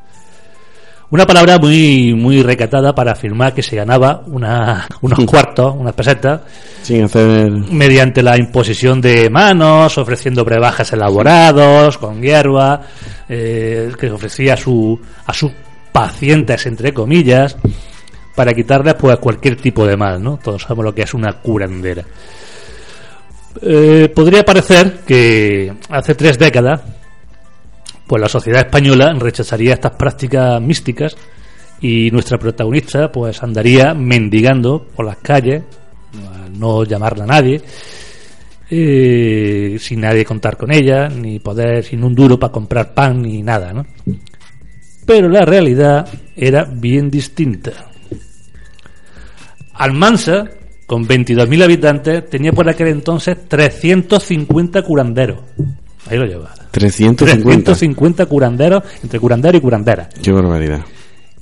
Una 1.11 1.27
palabra 1.27 1.59
muy 1.59 2.15
muy 2.15 2.43
recatada 2.43 2.95
para 2.95 3.13
afirmar 3.13 3.55
que 3.55 3.63
se 3.63 3.77
ganaba 3.77 4.23
una, 4.27 4.89
unos 5.01 5.21
cuartos, 5.25 5.75
unas 5.79 5.95
pesetas, 5.95 6.41
Sin 6.83 7.05
hacer. 7.05 7.51
mediante 7.51 8.23
la 8.23 8.37
imposición 8.37 9.01
de 9.01 9.31
manos, 9.31 9.97
ofreciendo 9.99 10.45
brebajes 10.45 10.93
elaborados, 10.93 11.99
con 11.99 12.21
hierba, 12.21 12.81
eh, 13.29 13.93
que 13.99 14.11
ofrecía 14.11 14.55
a, 14.55 14.57
su, 14.57 14.99
a 15.27 15.33
sus 15.33 15.53
pacientes, 15.93 16.67
entre 16.67 16.93
comillas, 16.93 17.57
para 18.35 18.53
quitarles 18.53 18.95
pues 18.95 19.17
cualquier 19.19 19.57
tipo 19.57 19.87
de 19.87 19.97
mal, 19.97 20.21
¿no? 20.21 20.39
Todos 20.43 20.63
sabemos 20.63 20.87
lo 20.87 20.95
que 20.95 21.03
es 21.03 21.15
una 21.15 21.35
curandera. 21.35 22.03
Eh, 23.63 24.11
podría 24.13 24.45
parecer 24.45 25.01
que 25.07 25.73
hace 25.89 26.15
tres 26.17 26.39
décadas, 26.39 26.81
pues 28.07 28.21
la 28.21 28.29
sociedad 28.29 28.61
española 28.61 29.15
rechazaría 29.19 29.75
estas 29.75 29.93
prácticas 29.93 30.61
místicas 30.61 31.17
y 31.81 32.11
nuestra 32.11 32.39
protagonista 32.39 33.11
pues 33.11 33.43
andaría 33.43 33.95
mendigando 33.95 34.87
por 34.95 35.07
las 35.07 35.19
calles, 35.19 35.63
al 36.33 36.59
no 36.59 36.85
llamarla 36.85 37.25
a 37.25 37.27
nadie, 37.27 37.61
eh, 38.71 39.77
sin 39.79 40.01
nadie 40.01 40.25
contar 40.25 40.57
con 40.57 40.73
ella, 40.73 41.09
ni 41.09 41.39
poder, 41.39 41.85
sin 41.85 42.03
un 42.03 42.15
duro 42.15 42.39
para 42.39 42.53
comprar 42.53 42.95
pan 42.95 43.23
ni 43.23 43.43
nada, 43.43 43.73
¿no? 43.73 43.87
Pero 45.07 45.29
la 45.29 45.45
realidad 45.45 46.09
era 46.35 46.65
bien 46.65 47.11
distinta. 47.11 47.73
Almansa, 49.75 50.45
con 50.87 51.07
22.000 51.07 51.63
habitantes, 51.63 52.31
tenía 52.31 52.53
por 52.53 52.69
aquel 52.69 52.89
entonces 52.89 53.37
350 53.49 54.83
curanderos. 54.83 55.41
Ahí 56.11 56.19
lo 56.19 56.27
lleva. 56.27 56.53
350. 56.71 57.65
350 57.73 58.27
curanderos, 58.27 58.83
entre 59.03 59.19
curandero 59.21 59.57
y 59.57 59.61
curandera, 59.61 60.09
Qué 60.23 60.33
barbaridad. 60.33 60.81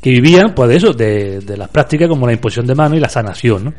que 0.01 0.11
vivían, 0.11 0.55
pues 0.55 0.69
de 0.71 0.77
eso, 0.77 0.93
de, 0.93 1.41
de 1.41 1.57
las 1.57 1.69
prácticas 1.69 2.09
como 2.09 2.27
la 2.27 2.33
imposición 2.33 2.67
de 2.67 2.75
mano 2.75 2.95
y 2.97 3.01
la 3.01 3.09
sanación, 3.09 3.65
¿no? 3.65 3.75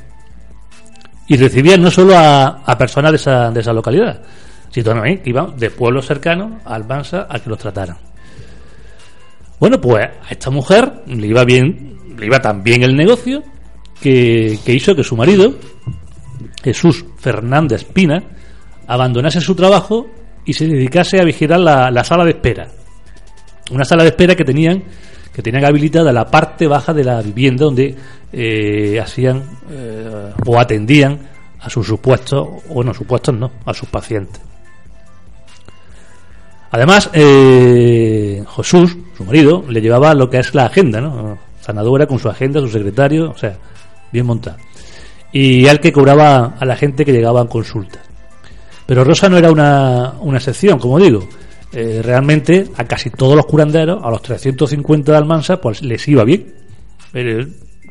Y 1.28 1.38
recibían 1.38 1.82
no 1.82 1.90
solo 1.90 2.18
a, 2.18 2.64
a 2.66 2.78
personas 2.78 3.12
de 3.12 3.16
esa, 3.18 3.50
de 3.52 3.60
esa 3.62 3.72
localidad, 3.72 4.22
sino 4.72 4.92
también 4.94 5.20
que 5.24 5.30
iban 5.30 5.56
de 5.58 5.70
pueblos 5.70 6.06
cercanos 6.06 6.62
a 6.66 6.76
Almansa 6.76 7.28
a 7.30 7.40
que 7.40 7.50
los 7.50 7.60
trataran. 7.60 7.98
Bueno, 9.60 9.80
pues 9.80 10.04
a 10.06 10.30
esta 10.32 10.50
mujer 10.50 11.04
le 11.08 11.28
iba 11.28 11.46
bien, 11.46 11.98
le 12.18 12.26
iba 12.26 12.42
tan 12.42 12.62
bien 12.62 12.84
el 12.84 12.96
negocio 12.96 13.42
que, 14.02 14.60
que 14.66 14.74
hizo 14.74 14.94
que 14.96 15.04
su 15.04 15.16
marido, 15.16 15.56
Jesús 16.62 17.06
Fernández 17.20 17.86
Pina, 17.86 18.22
abandonase 18.88 19.40
su 19.40 19.56
trabajo 19.56 20.08
y 20.46 20.54
se 20.54 20.68
dedicase 20.68 21.20
a 21.20 21.24
vigilar 21.24 21.60
la, 21.60 21.92
la 21.92 22.04
sala 22.04 22.24
de 22.24 22.32
espera. 22.32 22.68
Una 23.72 23.86
sala 23.86 24.04
de 24.04 24.10
espera 24.10 24.36
que 24.36 24.44
tenían 24.44 24.84
que 25.34 25.42
tenían 25.42 25.66
habilitada 25.66 26.14
la 26.14 26.26
parte 26.26 26.68
baja 26.68 26.94
de 26.94 27.04
la 27.04 27.22
vivienda 27.22 27.66
donde 27.66 27.96
eh, 28.32 29.00
hacían 29.02 29.44
eh, 29.72 30.32
o 30.46 30.60
atendían 30.60 31.20
a 31.60 31.70
sus 31.70 31.88
supuestos, 31.88 32.48
bueno, 32.70 32.94
supuestos 32.94 33.34
no, 33.34 33.52
a 33.66 33.74
sus 33.74 33.90
pacientes. 33.90 34.40
Además, 36.70 37.10
eh, 37.14 38.44
Jesús, 38.56 38.98
su 39.18 39.24
marido, 39.24 39.64
le 39.68 39.82
llevaba 39.82 40.14
lo 40.14 40.30
que 40.30 40.40
es 40.40 40.54
la 40.54 40.66
agenda, 40.66 41.02
¿no? 41.02 41.38
Sanadora 41.62 42.06
con 42.06 42.20
su 42.20 42.30
agenda, 42.30 42.60
su 42.60 42.70
secretario, 42.70 43.32
o 43.32 43.38
sea, 43.38 43.56
bien 44.12 44.26
montada. 44.26 44.58
Y 45.32 45.68
al 45.68 45.80
que 45.80 45.92
cobraba 45.92 46.56
a 46.60 46.66
la 46.66 46.76
gente 46.76 47.06
que 47.06 47.12
llegaba 47.12 47.42
en 47.42 47.48
consultas. 47.48 48.02
Pero 48.86 49.04
Rosa 49.04 49.30
no 49.30 49.38
era 49.38 49.52
una, 49.52 50.16
una 50.22 50.38
excepción, 50.38 50.80
como 50.80 51.00
digo. 51.00 51.28
Eh, 51.76 52.02
realmente 52.04 52.68
a 52.78 52.84
casi 52.84 53.10
todos 53.10 53.36
los 53.36 53.48
curanderos, 53.48 54.00
a 54.04 54.10
los 54.12 54.22
350 54.22 55.12
de 55.12 55.18
Almansa, 55.18 55.60
pues 55.60 55.82
les 55.82 56.08
iba 56.08 56.24
bien. 56.24 56.54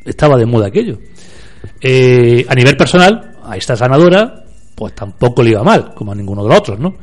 Estaba 0.05 0.37
de 0.37 0.47
moda 0.47 0.69
aquello. 0.69 0.99
Eh, 1.81 2.45
a 2.49 2.55
nivel 2.55 2.77
personal, 2.77 3.37
a 3.45 3.57
esta 3.57 3.77
sanadora, 3.77 4.45
pues 4.75 4.95
tampoco 4.95 5.43
le 5.43 5.51
iba 5.51 5.65
mal, 5.65 5.95
como 5.95 6.13
a 6.13 6.15
ninguno 6.15 6.45
de 6.45 6.49
los 6.51 6.59
otros, 6.59 6.79
¿no? 6.79 6.95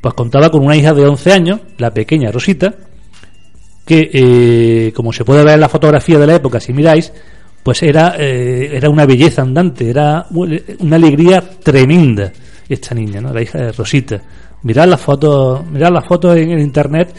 Pues 0.00 0.14
contaba 0.14 0.50
con 0.50 0.64
una 0.64 0.76
hija 0.76 0.92
de 0.92 1.06
11 1.06 1.32
años, 1.32 1.60
la 1.78 1.92
pequeña 1.92 2.30
Rosita, 2.30 2.74
que, 3.86 4.10
eh, 4.12 4.92
como 4.94 5.12
se 5.12 5.24
puede 5.24 5.44
ver 5.44 5.54
en 5.54 5.60
la 5.60 5.68
fotografía 5.68 6.18
de 6.18 6.26
la 6.26 6.34
época, 6.34 6.60
si 6.60 6.74
miráis, 6.74 7.12
pues 7.62 7.82
era, 7.82 8.16
era 8.16 8.88
una 8.88 9.04
belleza 9.04 9.42
andante, 9.42 9.90
era 9.90 10.26
una 10.30 10.96
alegría 10.96 11.40
tremenda 11.62 12.32
esta 12.68 12.94
niña, 12.94 13.20
¿no? 13.20 13.32
La 13.32 13.42
hija 13.42 13.58
de 13.58 13.72
Rosita. 13.72 14.20
Mirad 14.62 14.88
las 14.88 15.00
fotos, 15.00 15.64
mirad 15.70 15.90
las 15.92 16.06
fotos 16.06 16.36
en, 16.36 16.50
en 16.50 16.58
internet 16.60 17.14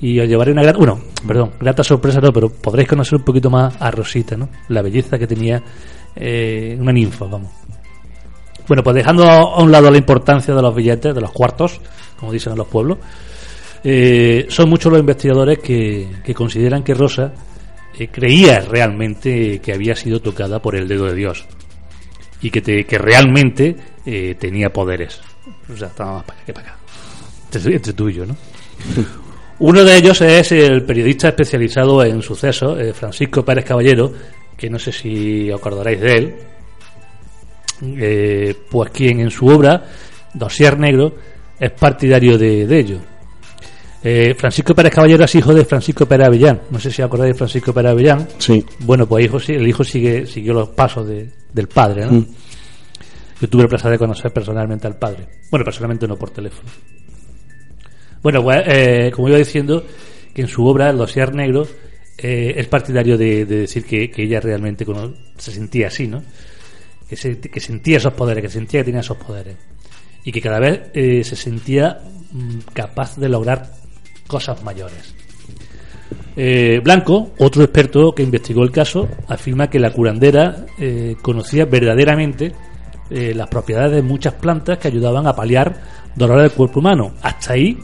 y 0.00 0.18
os 0.20 0.28
llevaré 0.28 0.52
una 0.52 0.62
grata, 0.62 0.78
bueno, 0.78 1.00
perdón, 1.26 1.52
grata 1.60 1.82
sorpresa 1.82 2.20
no, 2.20 2.32
pero 2.32 2.48
podréis 2.48 2.88
conocer 2.88 3.18
un 3.18 3.24
poquito 3.24 3.50
más 3.50 3.74
a 3.80 3.90
Rosita, 3.90 4.36
¿no? 4.36 4.48
La 4.68 4.82
belleza 4.82 5.18
que 5.18 5.26
tenía 5.26 5.62
eh, 6.16 6.76
una 6.78 6.92
ninfa, 6.92 7.24
vamos. 7.26 7.50
Bueno, 8.66 8.82
pues 8.82 8.96
dejando 8.96 9.24
a 9.28 9.62
un 9.62 9.70
lado 9.70 9.90
la 9.90 9.98
importancia 9.98 10.54
de 10.54 10.62
los 10.62 10.74
billetes, 10.74 11.14
de 11.14 11.20
los 11.20 11.32
cuartos, 11.32 11.80
como 12.18 12.32
dicen 12.32 12.52
en 12.52 12.58
los 12.58 12.68
pueblos, 12.68 12.98
eh, 13.82 14.46
son 14.48 14.70
muchos 14.70 14.90
los 14.90 15.00
investigadores 15.00 15.58
que, 15.58 16.08
que 16.24 16.34
consideran 16.34 16.82
que 16.82 16.94
Rosa 16.94 17.32
eh, 17.98 18.08
creía 18.08 18.60
realmente 18.60 19.60
que 19.60 19.72
había 19.74 19.94
sido 19.94 20.20
tocada 20.20 20.60
por 20.62 20.76
el 20.76 20.88
dedo 20.88 21.04
de 21.06 21.14
Dios 21.14 21.44
y 22.40 22.50
que, 22.50 22.62
te- 22.62 22.84
que 22.86 22.96
realmente 22.98 23.76
eh, 24.06 24.34
tenía 24.38 24.70
poderes. 24.72 25.20
O 25.72 25.76
sea, 25.76 25.88
estaba 25.88 26.14
más 26.14 26.24
para 26.24 26.38
allá 26.38 26.46
que 26.46 26.52
para 26.52 26.68
acá. 26.68 26.78
Entre, 27.52 27.76
entre 27.76 27.92
tú 27.92 28.08
y 28.08 28.14
yo, 28.14 28.26
¿no? 28.26 28.36
Uno 29.60 29.84
de 29.84 29.96
ellos 29.96 30.20
es 30.20 30.50
el 30.52 30.82
periodista 30.84 31.28
especializado 31.28 32.02
en 32.04 32.20
sucesos, 32.22 32.78
eh, 32.80 32.92
Francisco 32.92 33.44
Pérez 33.44 33.64
Caballero, 33.64 34.12
que 34.56 34.68
no 34.68 34.78
sé 34.78 34.90
si 34.92 35.50
acordaréis 35.52 36.00
de 36.00 36.14
él, 36.16 36.34
eh, 37.82 38.54
pues 38.70 38.90
quien 38.90 39.20
en 39.20 39.30
su 39.30 39.46
obra, 39.46 39.84
Dossier 40.32 40.78
Negro, 40.78 41.14
es 41.58 41.70
partidario 41.72 42.36
de, 42.38 42.66
de 42.66 42.78
ello. 42.78 42.98
Eh, 44.02 44.34
Francisco 44.36 44.74
Pérez 44.74 44.92
Caballero 44.94 45.24
es 45.24 45.34
hijo 45.34 45.54
de 45.54 45.64
Francisco 45.64 46.04
Pérez 46.06 46.26
Avellán. 46.26 46.60
No 46.70 46.78
sé 46.78 46.90
si 46.90 47.00
acordáis 47.00 47.32
de 47.32 47.38
Francisco 47.38 47.72
Pérez 47.72 47.92
Avellán. 47.92 48.28
Sí. 48.38 48.64
Bueno, 48.80 49.06
pues 49.06 49.24
hijo, 49.24 49.38
el 49.48 49.66
hijo 49.66 49.82
sigue, 49.82 50.26
siguió 50.26 50.52
los 50.52 50.68
pasos 50.70 51.06
de- 51.08 51.30
del 51.52 51.68
padre, 51.68 52.04
¿no? 52.06 52.12
Mm. 52.12 52.26
Yo 53.40 53.48
tuve 53.48 53.62
el 53.64 53.68
placer 53.68 53.90
de 53.90 53.98
conocer 53.98 54.32
personalmente 54.32 54.86
al 54.86 54.96
padre. 54.96 55.26
Bueno, 55.50 55.64
personalmente 55.64 56.06
no 56.06 56.16
por 56.16 56.30
teléfono. 56.30 56.68
Bueno, 58.22 58.42
pues 58.42 58.62
eh, 58.66 59.10
como 59.14 59.28
iba 59.28 59.36
diciendo, 59.38 59.84
que 60.32 60.42
en 60.42 60.48
su 60.48 60.64
obra, 60.66 60.90
El 60.90 60.96
dossier 60.98 61.34
negro, 61.34 61.66
eh, 62.16 62.54
es 62.56 62.66
partidario 62.68 63.18
de, 63.18 63.44
de 63.44 63.56
decir 63.60 63.84
que, 63.84 64.10
ella 64.16 64.40
realmente 64.40 64.86
se 65.36 65.50
sentía 65.52 65.88
así, 65.88 66.06
¿no? 66.06 66.22
Que, 67.08 67.16
se- 67.16 67.38
que 67.38 67.60
sentía 67.60 67.98
esos 67.98 68.14
poderes, 68.14 68.42
que 68.42 68.48
sentía 68.48 68.80
que 68.80 68.84
tenía 68.86 69.00
esos 69.00 69.16
poderes. 69.18 69.56
Y 70.24 70.32
que 70.32 70.40
cada 70.40 70.58
vez 70.58 70.80
eh, 70.94 71.22
se 71.22 71.36
sentía 71.36 72.00
mm, 72.32 72.58
capaz 72.72 73.16
de 73.18 73.28
lograr 73.28 73.70
cosas 74.26 74.62
mayores. 74.62 75.14
Blanco, 76.82 77.32
otro 77.38 77.62
experto 77.62 78.12
que 78.12 78.22
investigó 78.24 78.64
el 78.64 78.72
caso, 78.72 79.08
afirma 79.28 79.70
que 79.70 79.78
la 79.78 79.92
curandera 79.92 80.66
conocía 81.22 81.64
verdaderamente 81.64 82.52
eh, 83.10 83.32
las 83.34 83.48
propiedades 83.48 83.92
de 83.92 84.02
muchas 84.02 84.34
plantas 84.34 84.78
que 84.78 84.88
ayudaban 84.88 85.26
a 85.26 85.34
paliar 85.34 85.74
dolores 86.14 86.44
del 86.44 86.52
cuerpo 86.52 86.80
humano. 86.80 87.12
Hasta 87.22 87.54
ahí, 87.54 87.78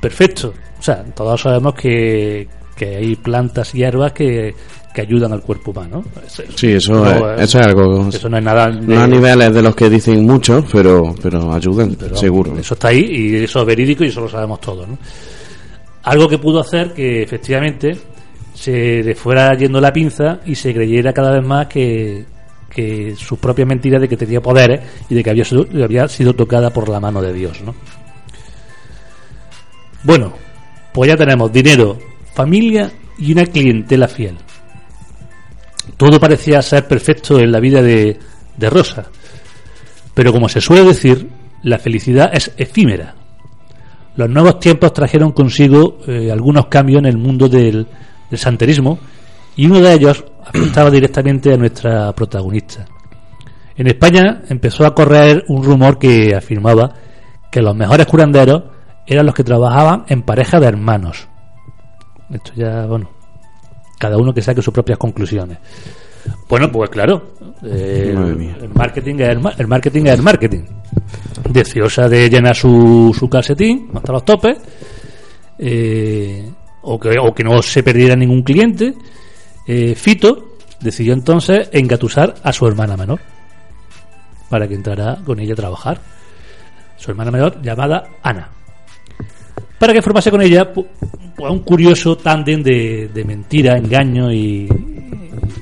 perfecto. 0.00 0.52
O 0.78 0.82
sea, 0.82 1.02
todos 1.14 1.40
sabemos 1.40 1.74
que, 1.74 2.48
que 2.76 2.96
hay 2.96 3.16
plantas 3.16 3.74
y 3.74 3.78
hierbas 3.78 4.12
que, 4.12 4.54
que 4.94 5.00
ayudan 5.00 5.32
al 5.32 5.40
cuerpo 5.42 5.70
humano. 5.70 6.04
Eso, 6.26 6.42
Sí, 6.54 6.72
eso, 6.72 6.92
no, 6.94 7.32
es, 7.34 7.42
eso 7.42 7.60
es 7.60 7.66
algo. 7.66 8.08
eso 8.08 8.28
no 8.28 8.36
es 8.38 8.44
nada. 8.44 8.70
de- 8.70 8.80
No 8.94 9.00
a 9.00 9.06
niveles 9.06 9.52
de 9.54 9.62
los 9.62 9.74
que 9.74 9.88
dicen 9.90 10.24
mucho, 10.26 10.64
pero, 10.70 11.14
pero 11.22 11.52
ayudan, 11.52 11.96
pero 11.98 12.16
seguro. 12.16 12.56
Eso 12.58 12.74
está 12.74 12.88
ahí 12.88 13.00
y 13.10 13.36
eso 13.44 13.60
es 13.60 13.66
verídico 13.66 14.04
y 14.04 14.08
eso 14.08 14.20
lo 14.20 14.28
sabemos 14.28 14.60
todos. 14.60 14.86
¿no? 14.88 14.98
Algo 16.04 16.28
que 16.28 16.38
pudo 16.38 16.60
hacer 16.60 16.92
que 16.92 17.22
efectivamente 17.22 17.96
se 18.52 19.02
le 19.02 19.14
fuera 19.14 19.56
yendo 19.56 19.80
la 19.80 19.92
pinza 19.92 20.40
y 20.44 20.54
se 20.54 20.72
creyera 20.74 21.12
cada 21.12 21.32
vez 21.32 21.44
más 21.46 21.66
que, 21.66 22.24
que 22.70 23.14
sus 23.16 23.38
propias 23.38 23.68
mentiras 23.68 24.00
de 24.00 24.08
que 24.08 24.16
tenía 24.16 24.40
poderes 24.40 24.80
y 25.08 25.14
de 25.14 25.22
que 25.22 25.30
había 25.30 25.44
sido, 25.44 25.66
había 25.82 26.08
sido 26.08 26.34
tocada 26.34 26.70
por 26.70 26.88
la 26.88 27.00
mano 27.00 27.22
de 27.22 27.32
Dios. 27.32 27.60
¿no? 27.62 27.74
Bueno, 30.02 30.32
pues 30.92 31.08
ya 31.08 31.16
tenemos 31.16 31.52
dinero, 31.52 31.98
familia 32.34 32.90
y 33.18 33.32
una 33.32 33.46
clientela 33.46 34.08
fiel. 34.08 34.36
Todo 35.96 36.18
parecía 36.18 36.60
ser 36.62 36.86
perfecto 36.88 37.38
en 37.38 37.52
la 37.52 37.60
vida 37.60 37.82
de, 37.82 38.18
de 38.56 38.70
Rosa. 38.70 39.06
Pero 40.14 40.32
como 40.32 40.48
se 40.48 40.60
suele 40.60 40.84
decir, 40.84 41.28
la 41.62 41.78
felicidad 41.78 42.30
es 42.32 42.52
efímera. 42.56 43.14
Los 44.16 44.30
nuevos 44.30 44.60
tiempos 44.60 44.92
trajeron 44.92 45.32
consigo 45.32 45.98
eh, 46.06 46.30
algunos 46.30 46.66
cambios 46.66 47.00
en 47.00 47.06
el 47.06 47.18
mundo 47.18 47.48
del, 47.48 47.86
del 48.30 48.38
santerismo 48.38 48.98
y 49.56 49.66
uno 49.66 49.80
de 49.80 49.92
ellos 49.92 50.24
afectaba 50.44 50.90
directamente 50.90 51.52
a 51.52 51.56
nuestra 51.56 52.12
protagonista. 52.12 52.84
En 53.76 53.86
España 53.88 54.42
empezó 54.48 54.86
a 54.86 54.94
correr 54.94 55.44
un 55.48 55.62
rumor 55.64 55.98
que 55.98 56.34
afirmaba 56.34 56.94
que 57.50 57.60
los 57.62 57.74
mejores 57.76 58.06
curanderos 58.06 58.62
eran 59.06 59.26
los 59.26 59.34
que 59.34 59.44
trabajaban 59.44 60.04
en 60.08 60.22
pareja 60.22 60.60
de 60.60 60.66
hermanos. 60.66 61.28
Esto 62.30 62.52
ya, 62.54 62.86
bueno, 62.86 63.10
cada 63.98 64.16
uno 64.16 64.32
que 64.32 64.42
saque 64.42 64.62
sus 64.62 64.72
propias 64.72 64.98
conclusiones. 64.98 65.58
Bueno, 66.48 66.70
pues 66.72 66.88
claro, 66.88 67.32
eh, 67.64 68.14
el 68.62 68.70
marketing 68.70 69.16
es 69.16 69.28
el, 69.28 69.40
ma- 69.40 69.52
el 69.58 69.66
marketing 69.66 70.04
es 70.06 70.12
el 70.14 70.22
marketing. 70.22 70.62
Deseosa 71.50 72.08
de 72.08 72.30
llenar 72.30 72.56
su, 72.56 73.14
su 73.18 73.28
calcetín 73.28 73.90
hasta 73.94 74.12
los 74.12 74.24
topes, 74.24 74.56
eh, 75.58 76.50
o, 76.82 76.98
que, 76.98 77.10
o 77.20 77.34
que 77.34 77.44
no 77.44 77.60
se 77.62 77.82
perdiera 77.82 78.16
ningún 78.16 78.42
cliente, 78.42 78.94
eh, 79.66 79.94
Fito 79.94 80.56
decidió 80.80 81.12
entonces 81.12 81.68
engatusar 81.72 82.34
a 82.42 82.52
su 82.52 82.66
hermana 82.66 82.96
menor 82.96 83.20
para 84.48 84.68
que 84.68 84.74
entrara 84.74 85.18
con 85.24 85.40
ella 85.40 85.54
a 85.54 85.56
trabajar. 85.56 86.00
Su 86.96 87.10
hermana 87.10 87.30
menor 87.30 87.60
llamada 87.62 88.04
Ana. 88.22 88.50
Para 89.78 89.92
que 89.92 90.02
formase 90.02 90.30
con 90.30 90.42
ella 90.42 90.72
un 91.38 91.58
curioso 91.60 92.16
tándem 92.16 92.62
de, 92.62 93.08
de 93.12 93.24
mentira, 93.24 93.76
engaño 93.76 94.32
y, 94.32 94.68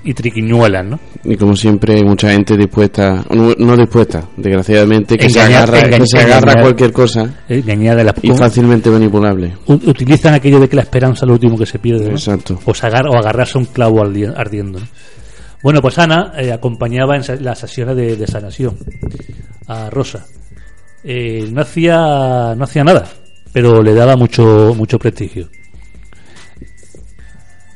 y 0.05 0.15
triquiñuelas, 0.15 0.85
¿no? 0.85 1.01
Y 1.25 1.37
como 1.37 1.55
siempre, 1.57 2.03
mucha 2.05 2.31
gente 2.31 2.57
dispuesta, 2.57 3.25
no, 3.31 3.53
no 3.59 3.77
dispuesta, 3.77 4.29
desgraciadamente, 4.37 5.17
que 5.17 5.31
se 5.31 5.39
Engañar- 5.41 5.63
agarra, 5.69 5.81
engañ- 5.83 5.99
que 6.01 6.07
se 6.07 6.19
agarra 6.19 6.39
engañar. 6.39 6.63
cualquier 6.63 6.93
cosa 6.93 7.35
Engañada 7.49 7.97
de 7.99 8.05
la 8.05 8.15
y 8.23 8.31
fácilmente 8.33 8.91
manipulable. 8.91 9.53
Utilizan 9.67 10.35
aquello 10.35 10.61
de 10.61 10.69
que 10.69 10.77
la 10.77 10.83
esperanza 10.83 11.25
es 11.25 11.29
lo 11.29 11.35
último 11.35 11.57
que 11.59 11.67
se 11.67 11.79
pierde 11.79 12.07
¿no? 12.07 12.13
Exacto. 12.13 12.59
o, 12.65 12.73
agar- 12.73 13.07
o 13.09 13.17
agarrarse 13.17 13.59
a 13.59 13.61
un 13.61 13.67
clavo 13.67 14.01
ardi- 14.05 14.33
ardiendo 14.37 14.81
¿no? 14.81 14.87
bueno 15.63 15.81
pues 15.81 15.97
Ana 15.99 16.33
eh, 16.39 16.51
acompañaba 16.53 17.17
en 17.17 17.45
las 17.45 17.59
sesiones 17.61 17.95
de, 17.97 18.17
de 18.17 18.27
sanación 18.27 18.77
a 19.69 19.89
Rosa 19.91 20.27
Eh, 21.05 21.49
no 21.53 21.63
hacía 21.63 22.55
no 22.57 22.65
hacía 22.65 22.85
nada 22.85 23.05
pero 23.53 23.83
le 23.83 23.93
daba 23.95 24.17
mucho 24.17 24.75
mucho 24.77 24.99
prestigio 24.99 25.49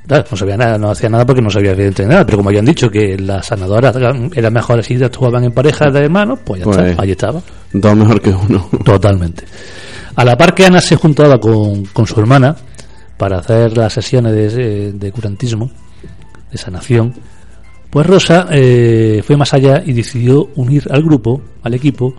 Claro, 0.06 0.24
no 0.30 0.36
sabía 0.36 0.56
nada, 0.56 0.78
no 0.78 0.90
hacía 0.90 1.08
nada 1.08 1.26
porque 1.26 1.42
no 1.42 1.50
sabía 1.50 1.72
evidentemente 1.72 2.12
nada, 2.14 2.24
pero 2.24 2.38
como 2.38 2.50
habían 2.50 2.64
dicho 2.64 2.88
que 2.88 3.18
las 3.18 3.46
sanadoras 3.46 3.96
eran 3.96 4.52
mejores 4.52 4.86
si 4.86 5.02
actuaban 5.02 5.42
en 5.44 5.52
parejas 5.52 5.92
de 5.92 6.00
hermanos, 6.04 6.38
pues 6.44 6.60
ya 6.60 6.64
Pues- 6.64 6.78
está, 6.78 7.02
ahí 7.02 7.10
estaba. 7.10 7.42
Dos 7.72 7.96
mejor 7.96 8.20
que 8.20 8.30
uno. 8.30 8.68
Totalmente. 8.84 9.44
A 10.14 10.24
la 10.24 10.36
par 10.36 10.54
que 10.54 10.64
Ana 10.64 10.80
se 10.80 10.94
juntaba 10.96 11.38
con, 11.40 11.84
con 11.86 12.06
su 12.06 12.18
hermana 12.20 12.54
para 13.16 13.38
hacer 13.38 13.76
las 13.76 13.92
sesiones 13.92 14.32
de, 14.32 14.92
de 14.92 15.12
curantismo, 15.12 15.70
de 16.52 16.56
sanación, 16.58 17.12
pues 17.90 18.06
Rosa 18.06 18.46
eh, 18.50 19.22
fue 19.26 19.36
más 19.36 19.52
allá 19.54 19.82
y 19.84 19.92
decidió 19.92 20.50
unir 20.54 20.86
al 20.90 21.02
grupo, 21.02 21.42
al 21.62 21.74
equipo, 21.74 22.14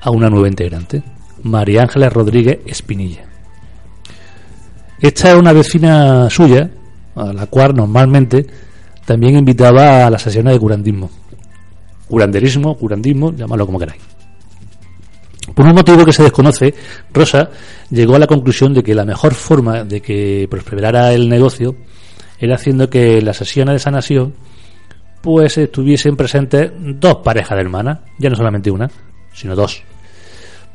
a 0.00 0.10
una 0.10 0.28
nueva 0.28 0.48
integrante, 0.48 1.02
María 1.44 1.82
Ángeles 1.82 2.12
Rodríguez 2.12 2.58
Espinilla. 2.66 3.22
Esta 5.00 5.30
es 5.30 5.36
una 5.36 5.52
vecina 5.52 6.28
suya, 6.30 6.68
a 7.18 7.32
la 7.32 7.46
cual 7.46 7.74
normalmente 7.74 8.46
también 9.04 9.36
invitaba 9.38 10.06
a 10.06 10.10
las 10.10 10.22
sesiones 10.22 10.54
de 10.54 10.60
curantismo. 10.60 11.10
Curanderismo, 12.08 12.76
curandismo, 12.76 13.32
llamadlo 13.32 13.66
como 13.66 13.78
queráis. 13.78 14.02
Por 15.54 15.66
un 15.66 15.74
motivo 15.74 16.04
que 16.04 16.12
se 16.12 16.22
desconoce, 16.22 16.74
Rosa 17.12 17.50
llegó 17.90 18.16
a 18.16 18.18
la 18.18 18.26
conclusión 18.26 18.74
de 18.74 18.82
que 18.82 18.94
la 18.94 19.04
mejor 19.04 19.34
forma 19.34 19.84
de 19.84 20.00
que 20.00 20.46
prosperara 20.50 21.12
el 21.12 21.28
negocio 21.28 21.74
era 22.38 22.54
haciendo 22.54 22.88
que 22.88 23.20
las 23.22 23.38
sesiones 23.38 23.74
de 23.74 23.78
sanación 23.78 24.34
pues 25.22 25.58
estuviesen 25.58 26.16
presentes 26.16 26.70
dos 26.76 27.16
parejas 27.24 27.56
de 27.56 27.62
hermanas, 27.62 27.98
ya 28.18 28.30
no 28.30 28.36
solamente 28.36 28.70
una, 28.70 28.88
sino 29.32 29.56
dos. 29.56 29.82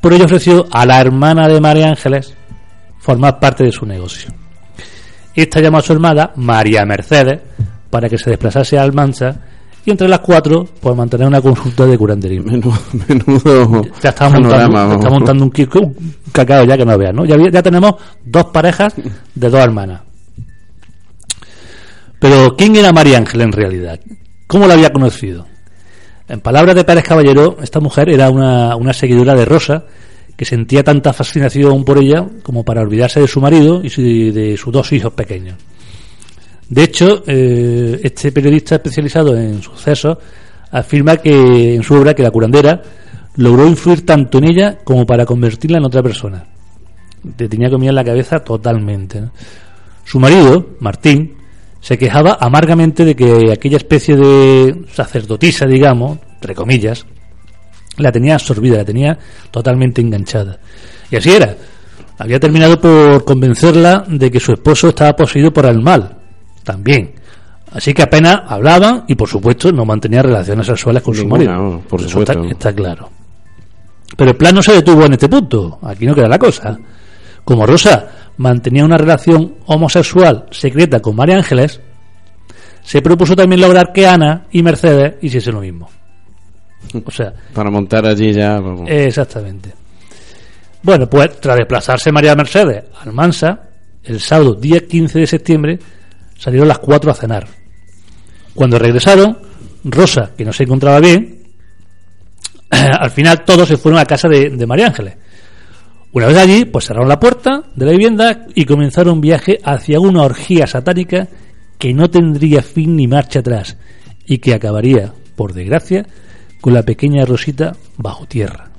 Por 0.02 0.12
ello 0.12 0.26
ofreció 0.26 0.66
a 0.72 0.86
la 0.86 1.00
hermana 1.00 1.48
de 1.48 1.62
María 1.62 1.88
Ángeles 1.88 2.34
formar 3.00 3.40
parte 3.40 3.64
de 3.64 3.72
su 3.72 3.86
negocio. 3.86 4.43
Esta 5.36 5.60
llamó 5.60 5.78
a 5.78 5.82
su 5.82 5.94
hermana 5.94 6.32
María 6.36 6.86
Mercedes 6.86 7.40
para 7.90 8.10
que 8.10 8.18
se 8.18 8.30
desplazase 8.30 8.78
a 8.78 8.84
Almanza 8.84 9.36
y 9.86 9.92
entre 9.92 10.08
las 10.08 10.20
cuatro 10.20 10.66
pues 10.80 10.96
mantener 10.96 11.28
una 11.28 11.42
consulta 11.42 11.86
de 11.86 11.98
curanderismo. 11.98 12.52
Menudo, 12.52 12.78
menudo 13.08 13.82
Ya 14.02 14.10
está 14.10 14.30
montando, 14.30 14.94
está 14.94 15.10
montando 15.10 15.44
un, 15.44 15.52
un 15.52 16.16
cacao 16.32 16.66
ya 16.66 16.78
que 16.78 16.86
no 16.86 16.98
veas, 16.98 17.14
¿no? 17.14 17.26
Ya, 17.26 17.62
tenemos 17.62 17.96
dos 18.24 18.46
parejas 18.46 18.94
de 19.36 19.50
dos 19.50 19.60
hermanas. 19.60 20.02
Pero, 22.20 22.56
¿quién 22.56 22.76
era 22.76 22.94
María 22.94 23.18
Ángel 23.18 23.42
en 23.42 23.52
realidad? 23.52 24.00
¿Cómo 24.48 24.66
la 24.66 24.76
había 24.76 24.94
conocido? 24.94 25.46
En 26.30 26.40
palabras 26.40 26.74
de 26.74 26.86
Pérez 26.86 27.04
Caballero, 27.04 27.58
esta 27.62 27.82
mujer 27.82 28.10
era 28.10 28.30
una, 28.30 28.78
una 28.78 28.94
seguidora 28.94 29.34
de 29.34 29.44
Rosa 29.44 29.84
que 30.36 30.46
sentía 30.46 30.84
tanta 30.84 31.14
fascinación 31.14 31.84
por 31.86 31.98
ella 31.98 32.26
como 32.42 32.64
para 32.64 32.82
olvidarse 32.82 33.20
de 33.20 33.28
su 33.28 33.40
marido 33.40 33.82
y 33.84 34.32
de 34.32 34.58
sus 34.58 34.74
dos 34.74 34.92
hijos 34.92 35.14
pequeños. 35.14 35.56
De 36.70 36.84
hecho, 36.84 37.24
eh, 37.28 38.00
este 38.04 38.32
periodista 38.32 38.76
especializado 38.76 39.38
en 39.38 39.62
sucesos 39.62 40.18
afirma 40.72 41.18
que 41.18 41.76
en 41.76 41.84
su 41.84 41.94
obra 41.94 42.16
que 42.16 42.24
la 42.24 42.32
curandera 42.32 42.82
logró 43.36 43.68
influir 43.68 44.06
tanto 44.06 44.40
en 44.40 44.46
ella 44.46 44.80
como 44.84 45.06
para 45.06 45.26
convertirla 45.26 45.78
en 45.78 45.86
otra 45.86 46.02
persona. 46.02 46.44
Tenía 47.36 47.70
comida 47.70 47.90
en 47.90 47.96
la 47.96 48.04
cabeza 48.04 48.40
totalmente. 48.40 49.24
Su 50.04 50.20
marido, 50.20 50.76
Martín, 50.80 51.36
se 51.80 51.98
quejaba 51.98 52.38
amargamente 52.40 53.06
de 53.06 53.16
que 53.16 53.52
aquella 53.52 53.78
especie 53.78 54.16
de 54.16 54.86
sacerdotisa, 54.92 55.66
digamos, 55.66 56.20
entre 56.36 56.56
comillas, 56.56 57.06
la 57.98 58.12
tenía 58.12 58.36
absorbida, 58.36 58.78
la 58.78 58.86
tenía 58.86 59.18
totalmente 59.52 60.02
enganchada. 60.02 60.58
Y 61.12 61.16
así 61.18 61.32
era. 61.32 61.56
Había 62.18 62.40
terminado 62.40 62.80
por 62.80 63.24
convencerla 63.26 64.06
de 64.08 64.32
que 64.32 64.40
su 64.40 64.54
esposo 64.54 64.90
estaba 64.90 65.16
poseído 65.16 65.52
por 65.52 65.66
el 65.66 65.82
mal, 65.82 66.18
también. 66.64 67.14
Así 67.72 67.94
que 67.94 68.04
apenas 68.04 68.42
hablaban 68.48 69.04
y, 69.08 69.16
por 69.16 69.28
supuesto, 69.28 69.72
no 69.72 69.84
mantenía 69.84 70.22
relaciones 70.22 70.68
sexuales 70.68 71.02
con 71.02 71.16
su 71.16 71.28
marido. 71.28 71.54
no, 71.54 71.82
por 71.82 72.00
Eso 72.00 72.10
supuesto. 72.10 72.34
Está, 72.34 72.52
está 72.52 72.74
claro. 72.74 73.10
Pero 74.16 74.32
el 74.32 74.38
plan 74.38 74.54
no 74.54 74.62
se 74.62 74.74
detuvo 74.74 75.06
en 75.06 75.14
este 75.14 75.28
punto. 75.28 75.80
Aquí 75.82 76.06
no 76.06 76.14
queda 76.14 76.28
la 76.28 76.38
cosa. 76.38 76.78
Como 77.44 77.66
Rosa 77.66 78.08
mantenía 78.38 78.86
una 78.86 78.98
relación 78.98 79.56
homosexual 79.66 80.46
secreta 80.52 81.00
con 81.00 81.16
María 81.16 81.38
Ángeles, 81.38 81.82
se 82.84 83.02
propuso 83.02 83.36
también 83.36 83.62
lograr 83.62 83.92
que 83.92 84.06
Ana 84.08 84.46
y 84.52 84.62
Mercedes 84.62 85.16
hiciesen 85.22 85.56
lo 85.56 85.62
mismo. 85.62 85.90
O 87.06 87.12
sea, 87.12 87.34
Para 87.54 87.70
montar 87.70 88.06
allí 88.06 88.34
ya, 88.34 88.60
vamos. 88.60 88.90
Exactamente. 88.90 89.74
Bueno, 90.82 91.10
pues 91.10 91.40
tras 91.40 91.58
desplazarse 91.58 92.12
María 92.12 92.36
Mercedes 92.36 92.84
a 93.00 93.04
Almansa, 93.04 93.70
el 94.04 94.20
sábado 94.20 94.54
día 94.54 94.86
15 94.86 95.20
de 95.20 95.28
septiembre 95.28 95.80
salieron 96.38 96.68
las 96.68 96.80
cuatro 96.80 97.10
a 97.10 97.16
cenar. 97.16 97.48
Cuando 98.54 98.78
regresaron, 98.78 99.38
Rosa, 99.86 100.32
que 100.38 100.44
no 100.46 100.52
se 100.52 100.64
encontraba 100.64 101.00
bien, 101.00 101.44
al 102.70 103.12
final 103.12 103.44
todos 103.46 103.68
se 103.68 103.78
fueron 103.78 104.00
a 104.00 104.06
casa 104.06 104.28
de, 104.28 104.50
de 104.50 104.68
María 104.68 104.88
Ángeles. 104.88 105.16
Una 106.12 106.28
vez 106.28 106.38
allí, 106.38 106.66
pues 106.66 106.86
cerraron 106.86 107.10
la 107.10 107.20
puerta 107.20 107.64
de 107.76 107.86
la 107.86 107.92
vivienda 107.92 108.46
y 108.54 108.66
comenzaron 108.66 109.14
un 109.14 109.22
viaje 109.22 109.58
hacia 109.64 110.00
una 110.00 110.22
orgía 110.22 110.68
satánica 110.68 111.28
que 111.80 111.94
no 111.94 112.10
tendría 112.10 112.62
fin 112.62 112.96
ni 112.96 113.08
marcha 113.08 113.40
atrás 113.40 113.78
y 114.26 114.38
que 114.38 114.54
acabaría, 114.54 115.12
por 115.36 115.54
desgracia, 115.54 116.06
con 116.64 116.74
la 116.74 116.82
pequeña 116.82 117.26
Rosita 117.26 117.76
bajo 117.98 118.26
tierra. 118.26 118.70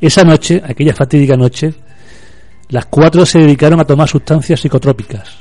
Esa 0.00 0.24
noche, 0.24 0.60
aquella 0.66 0.92
fatídica 0.92 1.36
noche, 1.36 1.72
las 2.70 2.86
cuatro 2.86 3.24
se 3.24 3.38
dedicaron 3.38 3.78
a 3.78 3.84
tomar 3.84 4.08
sustancias 4.08 4.58
psicotrópicas, 4.58 5.36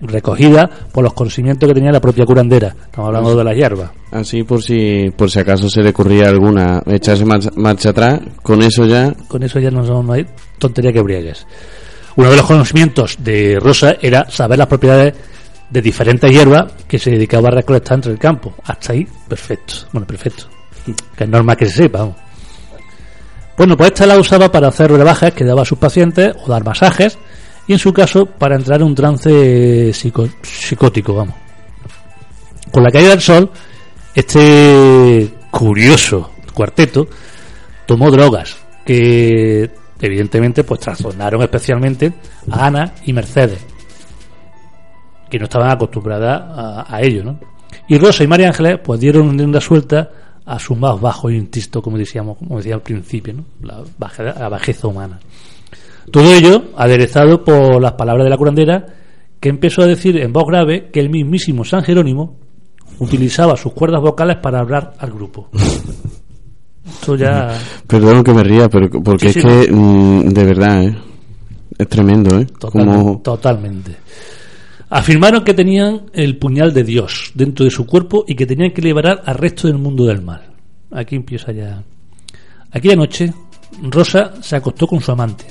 recogidas 0.00 0.70
por 0.92 1.02
los 1.02 1.14
conocimientos 1.14 1.68
que 1.68 1.74
tenía 1.74 1.90
la 1.90 2.00
propia 2.00 2.24
curandera. 2.24 2.68
Estamos 2.68 3.08
hablando 3.08 3.34
de 3.34 3.42
las 3.42 3.56
hierbas. 3.56 3.90
Así 4.12 4.44
por 4.44 4.62
si 4.62 5.10
por 5.16 5.28
si 5.28 5.40
acaso 5.40 5.68
se 5.68 5.82
le 5.82 5.90
ocurría 5.90 6.28
alguna 6.28 6.80
echarse 6.86 7.24
marcha, 7.24 7.50
marcha 7.56 7.90
atrás, 7.90 8.20
con 8.40 8.62
eso 8.62 8.86
ya 8.86 9.12
Con 9.26 9.42
eso 9.42 9.58
ya 9.58 9.72
no, 9.72 9.82
no 9.82 10.12
hay 10.12 10.24
tontería 10.58 10.92
que 10.92 11.02
briegues. 11.02 11.44
Uno 12.14 12.30
de 12.30 12.36
los 12.36 12.46
conocimientos 12.46 13.16
de 13.18 13.58
Rosa 13.58 13.96
era 14.00 14.30
saber 14.30 14.58
las 14.58 14.68
propiedades 14.68 15.14
de 15.72 15.80
diferentes 15.82 16.30
hierbas 16.30 16.70
que 16.86 16.98
se 16.98 17.10
dedicaba 17.10 17.48
a 17.48 17.52
recolectar 17.52 17.96
entre 17.96 18.12
el 18.12 18.18
campo. 18.18 18.54
Hasta 18.64 18.92
ahí, 18.92 19.06
perfecto. 19.28 19.74
Bueno, 19.92 20.06
perfecto. 20.06 20.44
Que 21.16 21.24
es 21.24 21.30
normal 21.30 21.56
que 21.56 21.66
se 21.66 21.84
sepa. 21.84 22.14
Bueno, 23.56 23.76
pues 23.76 23.90
esta 23.92 24.04
la 24.06 24.18
usaba 24.18 24.50
para 24.50 24.68
hacer 24.68 24.90
rebajas 24.90 25.32
que 25.32 25.44
daba 25.44 25.62
a 25.62 25.64
sus 25.64 25.78
pacientes 25.78 26.34
o 26.44 26.48
dar 26.50 26.64
masajes 26.64 27.18
y 27.66 27.72
en 27.74 27.78
su 27.78 27.92
caso 27.92 28.26
para 28.26 28.56
entrar 28.56 28.80
en 28.80 28.86
un 28.88 28.94
trance 28.94 29.92
psico- 29.94 30.28
psicótico, 30.42 31.14
vamos. 31.14 31.36
Con 32.72 32.82
la 32.82 32.90
caída 32.90 33.10
del 33.10 33.20
sol, 33.20 33.50
este 34.14 35.32
curioso 35.50 36.32
cuarteto 36.54 37.06
tomó 37.86 38.10
drogas 38.10 38.56
que 38.84 39.70
evidentemente 40.00 40.64
pues 40.64 40.80
trastornaron 40.80 41.42
especialmente 41.42 42.12
a 42.50 42.66
Ana 42.66 42.94
y 43.04 43.12
Mercedes 43.12 43.58
que 45.32 45.38
no 45.38 45.44
estaban 45.44 45.70
acostumbradas 45.70 46.42
a, 46.46 46.94
a 46.94 47.00
ello 47.00 47.24
¿no? 47.24 47.38
y 47.88 47.96
Rosa 47.98 48.22
y 48.22 48.26
María 48.26 48.48
Ángeles 48.48 48.78
pues 48.84 49.00
dieron 49.00 49.36
rienda 49.38 49.60
suelta 49.60 50.10
a 50.44 50.58
su 50.58 50.76
más 50.76 51.00
bajo 51.00 51.30
instinto 51.30 51.80
como 51.80 51.96
decíamos 51.96 52.36
como 52.36 52.58
decía 52.58 52.74
al 52.74 52.82
principio 52.82 53.32
¿no? 53.34 53.44
la, 53.62 53.82
baja- 53.98 54.22
la 54.38 54.48
bajeza 54.48 54.88
humana 54.88 55.18
todo 56.10 56.34
ello 56.34 56.64
aderezado 56.76 57.42
por 57.44 57.80
las 57.80 57.92
palabras 57.92 58.24
de 58.24 58.30
la 58.30 58.36
curandera 58.36 58.86
que 59.40 59.48
empezó 59.48 59.82
a 59.82 59.86
decir 59.86 60.18
en 60.18 60.32
voz 60.32 60.44
grave 60.46 60.90
que 60.92 61.00
el 61.00 61.08
mismísimo 61.10 61.64
San 61.64 61.82
Jerónimo 61.82 62.36
utilizaba 62.98 63.56
sus 63.56 63.72
cuerdas 63.72 64.00
vocales 64.02 64.36
para 64.36 64.60
hablar 64.60 64.92
al 64.98 65.10
grupo. 65.10 65.48
Esto 66.86 67.16
ya... 67.16 67.48
Perdón 67.86 68.22
que 68.22 68.32
me 68.32 68.42
ría, 68.44 68.68
pero 68.68 68.88
porque 69.02 69.32
Sí, 69.32 69.38
es 69.40 69.44
que, 69.44 69.72
mm, 69.72 70.28
de 70.28 70.44
verdad, 70.44 70.84
¿eh? 70.84 70.96
Es 71.78 71.88
tremendo, 71.88 72.38
¿eh? 72.38 72.46
Totalmente, 72.58 72.98
Como... 73.02 73.18
totalmente. 73.20 73.96
Afirmaron 74.94 75.42
que 75.42 75.54
tenían 75.54 76.10
el 76.12 76.36
puñal 76.36 76.74
de 76.74 76.84
Dios 76.84 77.32
dentro 77.34 77.64
de 77.64 77.70
su 77.70 77.86
cuerpo 77.86 78.26
y 78.28 78.34
que 78.34 78.44
tenían 78.44 78.72
que 78.72 78.82
liberar 78.82 79.22
al 79.24 79.36
resto 79.38 79.66
del 79.66 79.78
mundo 79.78 80.04
del 80.04 80.20
mal. 80.20 80.42
Aquí 80.90 81.16
empieza 81.16 81.50
ya. 81.50 81.82
Aquella 82.70 82.96
noche, 82.96 83.32
Rosa 83.84 84.34
se 84.42 84.54
acostó 84.54 84.86
con 84.86 85.00
su 85.00 85.10
amante. 85.10 85.46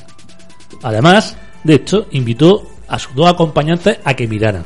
Además, 0.83 1.35
de 1.63 1.73
esto, 1.73 2.05
invitó 2.11 2.67
a 2.87 2.99
sus 2.99 3.15
dos 3.15 3.27
acompañantes 3.31 3.97
a 4.03 4.13
que 4.13 4.27
miraran. 4.27 4.63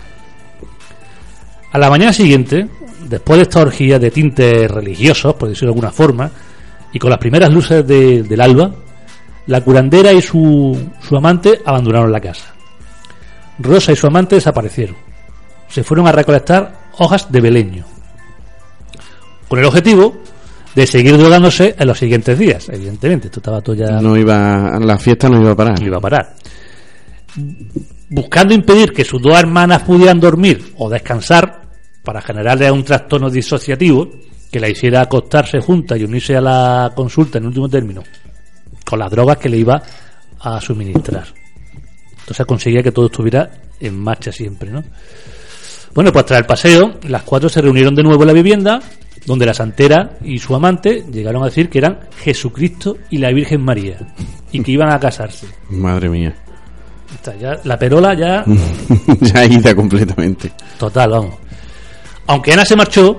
A 1.71 1.77
la 1.79 1.89
mañana 1.89 2.11
siguiente, 2.11 2.67
después 3.07 3.37
de 3.37 3.43
esta 3.43 3.61
orgía 3.61 3.97
de 3.97 4.11
tintes 4.11 4.69
religiosos, 4.69 5.35
por 5.35 5.47
decirlo 5.47 5.69
de 5.69 5.75
alguna 5.77 5.91
forma, 5.93 6.29
y 6.91 6.99
con 6.99 7.09
las 7.11 7.19
primeras 7.19 7.49
luces 7.49 7.87
de- 7.87 8.23
del 8.23 8.41
alba, 8.41 8.71
la 9.47 9.61
curandera 9.61 10.11
y 10.11 10.21
su, 10.21 10.77
su 11.01 11.15
amante 11.15 11.61
abandonaron 11.65 12.11
la 12.11 12.19
casa. 12.19 12.54
Rosa 13.59 13.91
y 13.91 13.95
su 13.95 14.07
amante 14.07 14.35
desaparecieron. 14.35 14.95
Se 15.67 15.83
fueron 15.83 16.07
a 16.07 16.11
recolectar 16.11 16.89
hojas 16.97 17.31
de 17.31 17.41
beleño. 17.41 17.85
Con 19.47 19.59
el 19.59 19.65
objetivo 19.65 20.15
de 20.75 20.85
seguir 20.85 21.17
drogándose 21.17 21.75
en 21.77 21.87
los 21.87 21.97
siguientes 21.97 22.37
días, 22.37 22.67
evidentemente. 22.69 23.27
Esto 23.27 23.39
estaba 23.39 23.61
todo 23.61 23.75
ya 23.75 24.01
No 24.01 24.17
iba... 24.17 24.77
La 24.79 24.97
fiesta 24.97 25.29
no 25.29 25.41
iba 25.41 25.51
a 25.51 25.55
parar. 25.55 25.79
no 25.79 25.87
iba 25.87 25.97
a 25.97 26.01
parar. 26.01 26.35
Buscando 28.09 28.53
impedir 28.53 28.91
que 28.91 29.05
sus 29.05 29.21
dos 29.21 29.37
hermanas 29.37 29.83
pudieran 29.83 30.19
dormir 30.19 30.73
o 30.77 30.89
descansar 30.89 31.61
para 32.03 32.21
generarle 32.21 32.69
un 32.71 32.83
trastorno 32.83 33.29
disociativo 33.29 34.09
que 34.51 34.59
la 34.59 34.69
hiciera 34.69 35.01
acostarse 35.01 35.59
juntas 35.59 35.97
y 35.99 36.03
unirse 36.03 36.35
a 36.35 36.41
la 36.41 36.91
consulta 36.95 37.39
en 37.39 37.47
último 37.47 37.67
término 37.67 38.03
con 38.85 38.99
las 38.99 39.09
drogas 39.09 39.37
que 39.37 39.49
le 39.49 39.57
iba 39.57 39.81
a 40.39 40.61
suministrar. 40.61 41.25
Entonces 42.25 42.45
conseguía 42.45 42.81
que 42.81 42.91
todo 42.91 43.05
estuviera 43.07 43.49
en 43.79 43.97
marcha 43.99 44.31
siempre, 44.31 44.71
¿no? 44.71 44.83
Bueno, 45.93 46.11
pues 46.11 46.25
tras 46.25 46.39
el 46.39 46.45
paseo, 46.45 46.95
las 47.07 47.23
cuatro 47.23 47.47
se 47.49 47.61
reunieron 47.61 47.95
de 47.95 48.03
nuevo 48.03 48.23
en 48.23 48.27
la 48.27 48.33
vivienda, 48.33 48.81
donde 49.25 49.45
la 49.45 49.53
santera 49.53 50.17
y 50.23 50.39
su 50.39 50.53
amante 50.55 51.05
llegaron 51.11 51.41
a 51.43 51.45
decir 51.45 51.69
que 51.69 51.77
eran 51.77 51.99
Jesucristo 52.21 52.97
y 53.09 53.17
la 53.19 53.31
Virgen 53.31 53.61
María, 53.63 53.97
y 54.51 54.61
que 54.61 54.71
iban 54.71 54.91
a 54.91 54.99
casarse. 54.99 55.47
Madre 55.69 56.09
mía. 56.09 56.35
Está 57.13 57.35
ya- 57.37 57.59
la 57.63 57.77
perola 57.79 58.13
ya 58.13 58.43
ya 59.21 59.45
ida 59.45 59.73
completamente. 59.75 60.51
total, 60.77 61.11
vamos. 61.11 61.35
Aunque 62.27 62.51
Ana 62.53 62.65
se 62.65 62.75
marchó, 62.75 63.15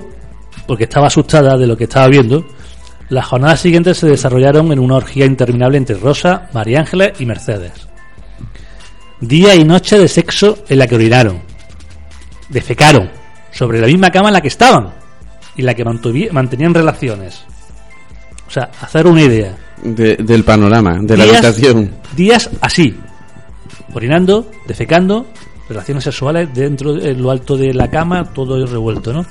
porque 0.67 0.83
estaba 0.83 1.07
asustada 1.07 1.57
de 1.57 1.65
lo 1.65 1.75
que 1.77 1.85
estaba 1.85 2.07
viendo, 2.09 2.45
las 3.09 3.25
jornadas 3.25 3.61
siguientes 3.61 3.97
se 3.97 4.07
desarrollaron 4.07 4.71
en 4.73 4.79
una 4.79 4.95
orgía 4.97 5.25
interminable 5.25 5.77
entre 5.77 5.95
Rosa, 5.97 6.49
María 6.53 6.81
Ángeles 6.81 7.13
y 7.19 7.25
Mercedes. 7.25 7.71
Día 9.21 9.55
y 9.55 9.63
noche 9.63 9.97
de 9.97 10.07
sexo 10.07 10.59
en 10.69 10.77
la 10.79 10.87
que 10.87 10.95
orinaron, 10.95 11.39
defecaron, 12.49 13.09
sobre 13.51 13.79
la 13.81 13.87
misma 13.87 14.09
cama 14.11 14.29
en 14.29 14.33
la 14.33 14.41
que 14.41 14.47
estaban 14.49 14.89
y 15.55 15.61
en 15.61 15.65
la 15.65 15.73
que 15.73 15.83
mantenían 16.31 16.73
relaciones. 16.73 17.41
O 18.47 18.51
sea, 18.51 18.69
hacer 18.81 19.07
una 19.07 19.21
idea. 19.23 19.55
De- 19.83 20.15
del 20.17 20.43
panorama, 20.43 20.99
de 21.01 21.17
la 21.17 21.23
Días- 21.25 21.37
habitación. 21.45 21.91
Días 22.15 22.49
así, 22.61 22.95
orinando, 23.93 24.49
defecando, 24.67 25.25
relaciones 25.67 26.03
sexuales 26.03 26.49
dentro 26.53 26.93
de 26.93 27.13
lo 27.13 27.31
alto 27.31 27.57
de 27.57 27.73
la 27.73 27.89
cama, 27.89 28.23
todo 28.25 28.65
revuelto, 28.65 29.11
¿no? 29.13 29.25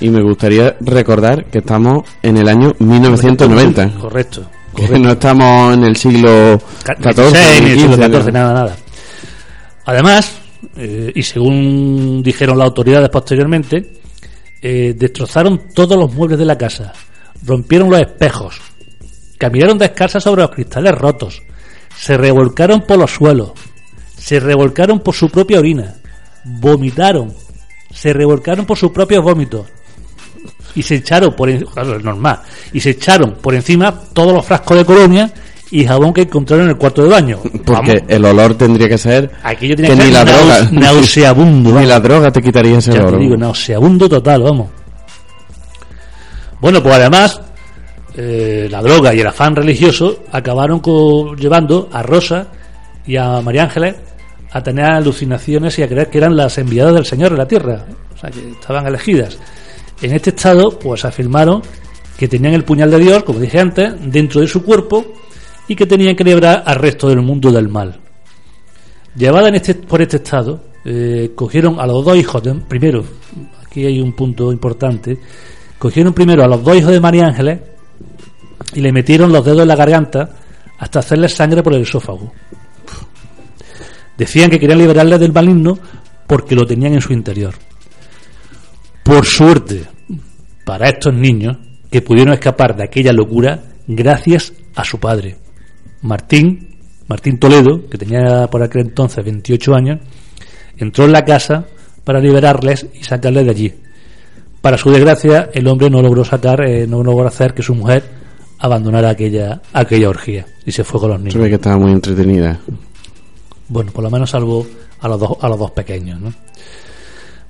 Y 0.00 0.10
me 0.10 0.22
gustaría 0.22 0.76
recordar 0.80 1.46
que 1.46 1.58
estamos 1.58 2.02
en 2.22 2.36
el 2.36 2.48
año 2.48 2.72
1990. 2.78 3.90
Correcto. 4.00 4.42
Que 4.74 4.98
no 4.98 5.12
estamos 5.12 5.74
en 5.74 5.84
el 5.84 5.96
siglo 5.96 6.58
XIV, 6.84 7.14
16, 7.14 7.62
ni 7.62 7.70
el 7.70 7.78
siglo 7.78 7.96
XIV, 7.96 8.32
nada, 8.32 8.52
nada. 8.54 8.76
Además, 9.84 10.38
eh, 10.76 11.12
y 11.14 11.22
según 11.22 12.22
dijeron 12.22 12.58
las 12.58 12.68
autoridades 12.68 13.10
posteriormente, 13.10 13.92
eh, 14.62 14.94
destrozaron 14.96 15.68
todos 15.74 15.98
los 15.98 16.12
muebles 16.14 16.38
de 16.38 16.46
la 16.46 16.56
casa, 16.56 16.92
rompieron 17.44 17.90
los 17.90 18.00
espejos, 18.00 18.60
caminaron 19.36 19.78
descalzas 19.78 20.22
sobre 20.22 20.42
los 20.42 20.50
cristales 20.50 20.92
rotos, 20.92 21.42
se 21.96 22.16
revolcaron 22.16 22.82
por 22.82 22.98
los 22.98 23.10
suelos, 23.10 23.52
se 24.16 24.40
revolcaron 24.40 25.00
por 25.00 25.14
su 25.14 25.28
propia 25.28 25.58
orina, 25.58 25.96
vomitaron, 26.44 27.34
se 27.92 28.12
revolcaron 28.12 28.64
por 28.64 28.78
sus 28.78 28.90
propios 28.90 29.22
vómitos 29.22 29.66
y 30.74 30.82
se 30.82 30.96
echaron 30.96 31.34
por 31.36 31.50
claro, 31.66 31.98
normal 32.00 32.40
y 32.72 32.80
se 32.80 32.90
echaron 32.90 33.34
por 33.34 33.54
encima 33.54 33.92
todos 34.12 34.32
los 34.32 34.44
frascos 34.44 34.78
de 34.78 34.84
colonia 34.84 35.32
y 35.70 35.84
jabón 35.84 36.12
que 36.12 36.22
encontraron 36.22 36.66
en 36.66 36.70
el 36.72 36.76
cuarto 36.76 37.02
de 37.02 37.08
baño. 37.08 37.38
Porque 37.64 37.94
Vamos, 37.98 38.02
el 38.08 38.24
olor 38.24 38.54
tendría 38.54 38.88
que 38.88 38.98
ser 38.98 39.30
aquello 39.42 39.74
tiene 39.76 39.90
que 39.90 39.96
que, 39.98 40.04
ni 40.04 40.10
la 40.12 40.24
droga 40.24 40.60
naus- 40.60 40.70
nauseabundo. 40.72 41.72
ni 41.80 41.86
la 41.86 42.00
droga 42.00 42.30
te 42.30 42.40
quitaría 42.42 42.78
ese 42.78 42.92
Ya 42.92 43.00
te 43.00 43.06
olor. 43.06 43.20
digo, 43.20 43.36
nauseabundo 43.36 44.08
total, 44.08 44.42
vamos. 44.42 44.68
Bueno, 46.60 46.82
pues 46.82 46.94
además, 46.94 47.40
eh, 48.16 48.68
la 48.70 48.80
droga 48.82 49.14
y 49.14 49.20
el 49.20 49.26
afán 49.26 49.54
religioso 49.56 50.24
acabaron 50.32 50.80
llevando 51.36 51.88
a 51.92 52.02
Rosa 52.02 52.46
y 53.06 53.16
a 53.16 53.40
María 53.40 53.64
Ángeles 53.64 53.96
a 54.52 54.62
tener 54.62 54.84
alucinaciones 54.86 55.78
y 55.78 55.82
a 55.82 55.88
creer 55.88 56.08
que 56.08 56.18
eran 56.18 56.36
las 56.36 56.56
enviadas 56.58 56.94
del 56.94 57.04
Señor 57.04 57.32
en 57.32 57.38
la 57.38 57.48
tierra, 57.48 57.84
o 58.14 58.18
sea, 58.18 58.30
que 58.30 58.50
estaban 58.50 58.86
elegidas. 58.86 59.36
En 60.00 60.12
este 60.12 60.30
estado, 60.30 60.78
pues 60.78 61.04
afirmaron 61.04 61.60
que 62.16 62.28
tenían 62.28 62.54
el 62.54 62.62
puñal 62.64 62.90
de 62.90 62.98
Dios, 63.00 63.24
como 63.24 63.40
dije 63.40 63.58
antes, 63.58 63.92
dentro 64.00 64.40
de 64.40 64.46
su 64.46 64.62
cuerpo 64.62 65.04
y 65.68 65.74
que 65.74 65.86
tenían 65.86 66.16
que 66.16 66.24
librar 66.24 66.62
al 66.66 66.76
resto 66.76 67.08
del 67.08 67.22
mundo 67.22 67.50
del 67.50 67.68
mal. 67.68 68.00
Llevada 69.16 69.48
en 69.48 69.54
este, 69.54 69.74
por 69.74 70.02
este 70.02 70.16
estado, 70.16 70.60
eh, 70.84 71.32
cogieron 71.34 71.78
a 71.80 71.86
los 71.86 72.04
dos 72.04 72.16
hijos, 72.16 72.42
de, 72.42 72.54
primero, 72.54 73.04
aquí 73.64 73.86
hay 73.86 74.00
un 74.00 74.12
punto 74.12 74.52
importante, 74.52 75.18
cogieron 75.78 76.12
primero 76.12 76.44
a 76.44 76.48
los 76.48 76.62
dos 76.62 76.76
hijos 76.76 76.90
de 76.90 77.00
María 77.00 77.26
Ángeles 77.26 77.60
y 78.74 78.80
le 78.80 78.92
metieron 78.92 79.32
los 79.32 79.44
dedos 79.44 79.62
en 79.62 79.68
la 79.68 79.76
garganta 79.76 80.30
hasta 80.78 80.98
hacerles 80.98 81.34
sangre 81.34 81.62
por 81.62 81.74
el 81.74 81.82
esófago. 81.82 82.32
Decían 84.16 84.50
que 84.50 84.58
querían 84.58 84.78
liberarles 84.78 85.20
del 85.20 85.32
maligno 85.32 85.78
porque 86.26 86.54
lo 86.54 86.66
tenían 86.66 86.94
en 86.94 87.00
su 87.00 87.12
interior. 87.12 87.54
Por 89.02 89.26
suerte, 89.26 89.84
para 90.64 90.88
estos 90.88 91.14
niños 91.14 91.56
que 91.90 92.02
pudieron 92.02 92.34
escapar 92.34 92.76
de 92.76 92.84
aquella 92.84 93.12
locura 93.12 93.62
gracias 93.86 94.52
a 94.74 94.84
su 94.84 94.98
padre, 94.98 95.36
Martín, 96.04 96.68
Martín 97.08 97.38
Toledo, 97.38 97.88
que 97.88 97.96
tenía 97.96 98.46
por 98.48 98.62
aquel 98.62 98.82
entonces 98.82 99.24
28 99.24 99.74
años, 99.74 100.00
entró 100.76 101.06
en 101.06 101.12
la 101.12 101.24
casa 101.24 101.64
para 102.04 102.20
liberarles 102.20 102.86
y 102.92 103.02
sacarles 103.02 103.46
de 103.46 103.50
allí. 103.50 103.74
Para 104.60 104.76
su 104.76 104.90
desgracia, 104.90 105.48
el 105.54 105.66
hombre 105.66 105.88
no 105.88 106.02
logró 106.02 106.22
sacar, 106.22 106.60
eh, 106.68 106.86
no 106.86 107.02
logró 107.02 107.26
hacer 107.26 107.54
que 107.54 107.62
su 107.62 107.74
mujer 107.74 108.04
abandonara 108.58 109.10
aquella, 109.10 109.62
aquella 109.72 110.10
orgía 110.10 110.46
y 110.66 110.72
se 110.72 110.84
fue 110.84 111.00
con 111.00 111.08
los 111.10 111.18
niños. 111.18 111.32
Se 111.32 111.38
ve 111.38 111.48
que 111.48 111.54
estaba 111.54 111.78
muy 111.78 111.92
entretenida. 111.92 112.60
Bueno, 113.68 113.90
por 113.90 114.04
lo 114.04 114.10
menos 114.10 114.28
salvó 114.28 114.66
a 115.00 115.08
los 115.08 115.18
dos, 115.18 115.38
a 115.40 115.48
los 115.48 115.58
dos 115.58 115.70
pequeños, 115.70 116.20
¿no? 116.20 116.34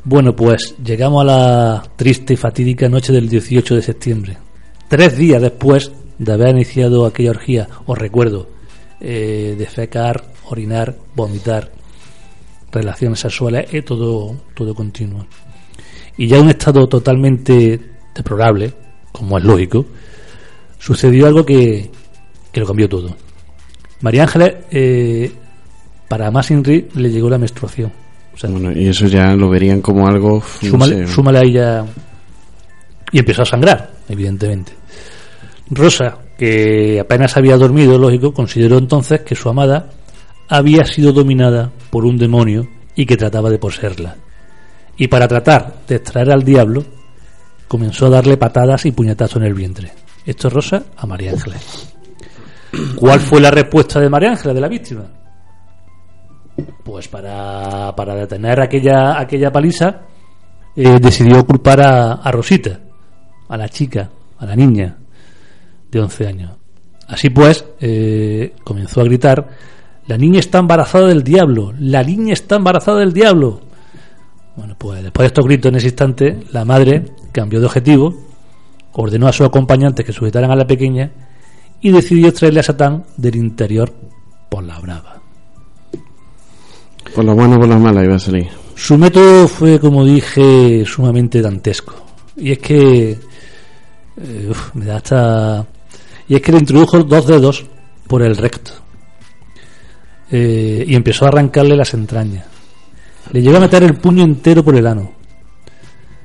Bueno, 0.05 0.37
pues 0.37 0.77
llegamos 0.85 1.23
a 1.23 1.25
la 1.25 1.83
triste 1.97 2.35
y 2.35 2.37
fatídica 2.37 2.89
noche 2.89 3.13
del 3.13 3.29
18 3.29 3.75
de 3.75 3.83
septiembre. 3.83 4.37
Tres 4.87 5.17
días 5.17 5.43
después 5.43 5.91
de 6.19 6.33
haber 6.33 6.51
iniciado 6.51 7.07
aquella 7.07 7.31
orgía, 7.31 7.69
os 7.87 7.99
recuerdo, 7.99 8.49
eh, 9.01 9.55
defecar, 9.59 10.25
orinar, 10.49 10.95
vomitar, 11.15 11.71
relaciones 12.73 13.21
sexuales, 13.21 13.73
eh, 13.73 13.83
todo, 13.83 14.37
todo 14.55 14.75
continuo. 14.75 15.27
Y 16.17 16.29
ya 16.29 16.37
en 16.37 16.45
un 16.45 16.51
estado 16.51 16.87
totalmente 16.87 17.81
deplorable, 18.15 18.73
como 19.13 19.39
es 19.39 19.45
lógico, 19.45 19.85
sucedió 20.79 21.27
algo 21.27 21.45
que, 21.45 21.91
que 22.53 22.61
lo 22.61 22.67
cambió 22.67 22.89
todo. 22.89 23.15
María 24.01 24.23
Ángeles, 24.25 24.55
eh, 24.71 25.33
para 26.09 26.31
más 26.31 26.51
Inri, 26.51 26.89
le 26.95 27.11
llegó 27.11 27.29
la 27.31 27.39
menstruación. 27.39 27.93
O 28.35 28.37
sea, 28.37 28.51
Bueno, 28.51 28.73
y 28.73 28.89
eso 28.89 29.07
ya 29.07 29.35
lo 29.35 29.49
verían 29.49 29.81
como 29.81 30.07
algo. 30.07 30.43
no 30.63 30.69
súmale, 30.69 31.07
sé, 31.07 31.13
súmale 31.13 31.39
a 31.39 31.43
ella. 31.43 31.85
Y 33.13 33.19
empezó 33.21 33.43
a 33.43 33.47
sangrar, 33.47 33.93
evidentemente. 34.09 34.73
Rosa, 35.71 36.19
que 36.37 37.01
apenas 37.01 37.37
había 37.37 37.57
dormido, 37.57 37.99
lógico, 37.99 38.33
consideró 38.33 38.79
entonces 38.79 39.23
que 39.23 39.35
su 39.35 39.49
amada 39.49 39.91
había 40.49 40.85
sido 40.85 41.13
dominada 41.13 41.71
por 41.91 42.05
un 42.05 42.19
demonio 42.19 42.69
y 42.95 43.07
que 43.07 43.17
trataba 43.17 43.51
de 43.51 43.59
poseerla. 43.59 44.17
Y 44.97 45.09
para 45.09 45.27
tratar 45.27 45.81
de 45.89 45.97
extraer 45.97 46.31
al 46.31 46.45
diablo, 46.45 46.85
comenzó 47.67 48.07
a 48.07 48.11
darle 48.11 48.37
patadas 48.37 48.85
y 48.87 48.93
puñetazos 48.93 49.37
en 49.37 49.45
el 49.45 49.55
vientre. 49.55 49.93
Esto 50.25 50.49
es 50.49 50.55
Rosa 50.55 50.83
a 50.97 51.07
María 51.07 51.33
Ángeles. 51.33 51.95
¿Cuál 52.97 53.21
fue 53.21 53.41
la 53.41 53.51
respuesta 53.51 54.01
de 54.01 54.09
María 54.09 54.31
Ángeles, 54.31 54.55
de 54.55 54.61
la 54.61 54.69
víctima? 54.69 55.05
pues 56.85 57.09
para, 57.09 57.93
para 57.97 58.15
detener 58.15 58.61
aquella, 58.61 59.19
aquella 59.19 59.51
paliza, 59.51 60.03
eh, 60.77 61.01
decidió 61.01 61.45
culpar 61.45 61.81
a 61.81 62.31
Rosita, 62.31 62.79
a 63.49 63.57
la 63.57 63.69
chica, 63.69 64.09
a 64.39 64.47
la 64.47 64.55
niña 64.55 64.99
de 65.99 66.05
11 66.05 66.27
años. 66.27 66.51
Así 67.07 67.31
pues, 67.31 67.65
eh, 67.81 68.55
comenzó 68.65 69.01
a 69.01 69.05
gritar, 69.05 69.49
la 70.07 70.17
niña 70.17 70.41
está 70.41 70.59
embarazada 70.59 71.09
del 71.09 71.23
diablo, 71.23 71.75
la 71.79 72.03
niña 72.03 72.33
está 72.33 72.57
embarazada 72.57 73.01
del 73.01 73.13
diablo. 73.13 73.61
Bueno, 74.57 74.77
pues 74.79 75.03
después 75.03 75.25
de 75.25 75.27
estos 75.27 75.45
gritos 75.45 75.71
en 75.71 75.77
ese 75.77 75.89
instante, 75.89 76.41
la 76.53 76.65
madre 76.65 77.05
cambió 77.33 77.61
de 77.61 77.67
objetivo, 77.67 78.15
ordenó 78.93 79.27
a 79.27 79.33
sus 79.33 79.47
acompañantes 79.47 80.05
que 80.07 80.13
sujetaran 80.13 80.51
a 80.51 80.57
la 80.57 80.67
pequeña 80.67 81.11
y 81.81 81.91
decidió 81.91 82.33
traerle 82.33 82.61
a 82.61 82.63
Satán 82.63 83.05
del 83.17 83.37
interior 83.37 83.93
por 84.49 84.65
la 84.65 84.79
brava. 84.79 85.21
Por 87.15 87.25
lo 87.25 87.35
bueno 87.35 87.57
o 87.57 87.61
por 87.61 87.69
lo 87.69 87.79
malo 87.79 88.03
iba 88.03 88.17
a 88.17 88.19
salir. 88.19 88.49
Su 88.75 88.97
método 88.99 89.47
fue, 89.47 89.79
como 89.79 90.05
dije, 90.05 90.85
sumamente 90.87 91.41
dantesco. 91.41 91.95
Y 92.37 92.53
es 92.53 92.59
que. 92.59 93.11
eh, 93.11 94.49
uf, 94.51 94.75
me 94.75 94.85
da 94.85 94.97
hasta. 94.97 95.67
Y 96.29 96.35
es 96.37 96.43
que 96.43 96.53
le 96.53 96.59
introdujo 96.59 97.03
dos 97.05 97.27
dedos 97.27 97.65
por 98.07 98.23
el 98.23 98.37
recto. 98.37 98.73
Eh, 100.31 100.85
y 100.87 100.95
empezó 100.95 101.25
a 101.25 101.29
arrancarle 101.29 101.77
las 101.77 101.95
entrañas. 101.95 102.45
Le 103.33 103.43
llegó 103.43 103.57
a 103.57 103.61
meter 103.61 103.83
el 103.83 103.95
puño 103.97 104.25
entero 104.25 104.63
por 104.65 104.77
el 104.77 104.87
ano. 104.87 105.13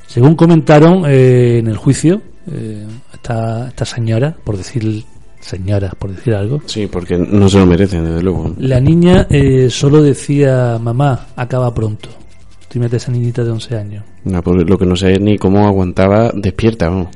Según 0.08 0.36
comentaron 0.36 1.04
eh, 1.08 1.60
en 1.60 1.68
el 1.68 1.78
juicio, 1.78 2.22
eh, 2.52 2.86
esta, 3.14 3.68
esta 3.68 3.86
señora, 3.86 4.36
por 4.44 4.58
decir 4.58 5.04
señora, 5.40 5.92
por 5.98 6.14
decir 6.14 6.34
algo, 6.34 6.62
Sí, 6.66 6.88
porque 6.88 7.18
no 7.18 7.48
se 7.48 7.60
lo 7.60 7.66
merecen, 7.66 8.04
desde 8.04 8.22
luego. 8.22 8.54
la 8.58 8.80
niña 8.80 9.28
eh, 9.30 9.70
solo 9.70 10.02
decía, 10.02 10.78
mamá, 10.82 11.28
acaba 11.36 11.74
pronto. 11.74 12.10
Tú 12.68 12.80
metes 12.80 12.94
a 12.94 12.98
esa 13.06 13.12
niñita 13.12 13.44
de 13.44 13.52
11 13.52 13.76
años. 13.78 14.04
No, 14.26 14.42
pues 14.44 14.68
lo 14.68 14.78
que 14.78 14.86
no 14.86 14.96
sé 14.96 15.14
es 15.14 15.22
ni 15.22 15.38
cómo 15.38 15.66
aguantaba 15.68 16.32
despierta, 16.36 16.90
vamos. 16.90 17.08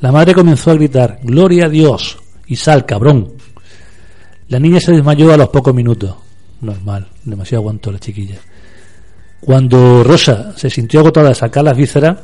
La 0.00 0.12
madre 0.12 0.32
comenzó 0.32 0.70
a 0.70 0.74
gritar, 0.74 1.18
Gloria 1.22 1.66
a 1.66 1.68
Dios, 1.68 2.18
y 2.46 2.54
sal, 2.54 2.86
cabrón. 2.86 3.32
La 4.48 4.60
niña 4.60 4.80
se 4.80 4.92
desmayó 4.92 5.32
a 5.32 5.36
los 5.36 5.48
pocos 5.48 5.74
minutos. 5.74 6.14
Normal, 6.60 7.08
demasiado 7.24 7.62
aguantó 7.62 7.90
la 7.90 7.98
chiquilla. 7.98 8.36
Cuando 9.40 10.02
Rosa 10.04 10.52
se 10.56 10.70
sintió 10.70 11.00
agotada 11.00 11.30
de 11.30 11.34
sacar 11.34 11.64
las 11.64 11.76
vísceras, 11.76 12.16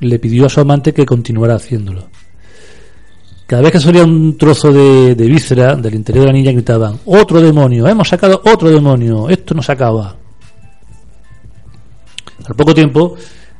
le 0.00 0.18
pidió 0.18 0.46
a 0.46 0.48
su 0.48 0.60
amante 0.60 0.92
que 0.92 1.06
continuara 1.06 1.54
haciéndolo. 1.54 2.08
Cada 3.46 3.62
vez 3.62 3.72
que 3.72 3.80
salía 3.80 4.04
un 4.04 4.36
trozo 4.36 4.72
de, 4.72 5.14
de 5.14 5.26
víscera 5.26 5.76
del 5.76 5.94
interior 5.94 6.26
de 6.26 6.32
la 6.32 6.38
niña 6.38 6.52
gritaban, 6.52 6.98
otro 7.04 7.40
demonio, 7.40 7.86
hemos 7.86 8.08
sacado 8.08 8.40
otro 8.44 8.70
demonio, 8.70 9.28
esto 9.28 9.54
no 9.54 9.62
se 9.62 9.72
acaba. 9.72 10.16
Al 12.46 12.54
poco 12.54 12.74
tiempo, 12.74 13.14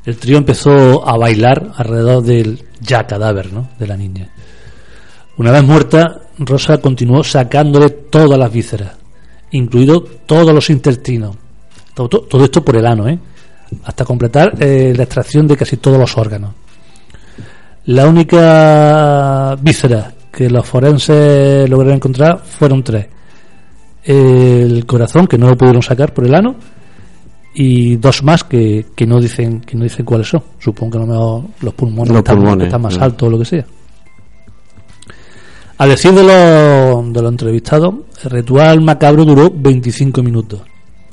el 0.05 0.17
trío 0.17 0.39
empezó 0.39 1.07
a 1.07 1.17
bailar 1.17 1.73
alrededor 1.77 2.23
del 2.23 2.65
ya 2.85 3.07
cadáver 3.07 3.53
¿no? 3.53 3.69
de 3.79 3.87
la 3.87 3.97
niña. 3.97 4.29
Una 5.37 5.51
vez 5.51 5.65
muerta, 5.65 6.21
Rosa 6.39 6.79
continuó 6.79 7.25
sacándole 7.25 7.91
todas 7.91 8.39
las 8.39 8.53
vísceras, 8.53 8.93
incluido 9.51 10.03
todos 10.03 10.55
los 10.55 10.71
intestinos. 10.71 11.37
Todo, 11.95 12.45
esto 12.45 12.65
por 12.65 12.77
el 12.77 12.87
ano, 12.87 13.09
¿eh? 13.09 13.19
hasta 13.85 14.05
completar 14.05 14.55
eh, 14.61 14.93
la 14.97 15.05
extracción 15.05 15.47
de 15.47 15.57
casi 15.57 15.77
todos 15.77 15.99
los 15.99 16.17
órganos. 16.17 16.53
La 17.87 18.07
única 18.07 19.57
víscera 19.61 20.13
que 20.33 20.49
los 20.51 20.67
forenses 20.67 21.69
lograron 21.69 21.97
encontrar 21.97 22.39
fueron 22.45 22.83
tres. 22.83 23.07
El 24.03 24.85
corazón, 24.87 25.27
que 25.27 25.39
no 25.39 25.49
lo 25.49 25.57
pudieron 25.57 25.83
sacar 25.83 26.13
por 26.13 26.25
el 26.27 26.35
ano, 26.35 26.57
y 27.55 27.97
dos 27.97 28.23
más 28.23 28.43
que, 28.45 28.87
que 28.97 29.07
no 29.07 29.21
dicen 29.21 29.61
que 29.61 29.77
no 29.77 29.85
dicen 29.85 30.05
cuáles 30.05 30.29
son. 30.29 30.43
Supongo 30.59 30.93
que 30.93 30.99
a 30.99 31.01
lo 31.03 31.07
mejor 31.07 31.43
los 31.61 31.75
pulmones, 31.75 32.09
Los 32.11 32.19
están, 32.19 32.37
pulmones, 32.37 32.67
están 32.67 32.83
más 32.83 32.95
sí. 32.95 33.01
altos 33.01 33.27
o 33.29 33.31
lo 33.31 33.39
que 33.39 33.45
sea. 33.45 33.65
A 35.79 35.87
decir 35.87 36.13
de 36.13 36.23
los, 36.23 37.13
de 37.13 37.23
los 37.23 37.31
entrevistados, 37.33 37.95
el 38.25 38.31
ritual 38.31 38.81
macabro 38.81 39.25
duró 39.25 39.51
25 39.55 40.23
minutos. 40.23 40.61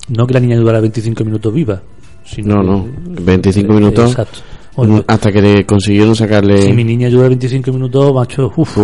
No 0.10 0.28
que 0.28 0.34
la 0.36 0.40
niña 0.40 0.58
durara 0.58 0.80
25 0.82 1.24
minutos 1.24 1.54
viva. 1.54 1.82
Sino 2.24 2.62
No, 2.62 2.84
que- 2.86 2.90
no. 2.92 3.22
25 3.24 3.74
minutos. 3.74 4.12
Exacto. 4.12 4.40
Bueno, 4.76 5.04
Hasta 5.08 5.32
que 5.32 5.42
le 5.42 5.66
consiguieron 5.66 6.16
sacarle. 6.16 6.62
si 6.62 6.74
mi 6.74 6.84
niña 6.84 7.10
dura 7.10 7.28
25 7.28 7.72
minutos, 7.72 8.14
macho, 8.14 8.54
uf. 8.56 8.78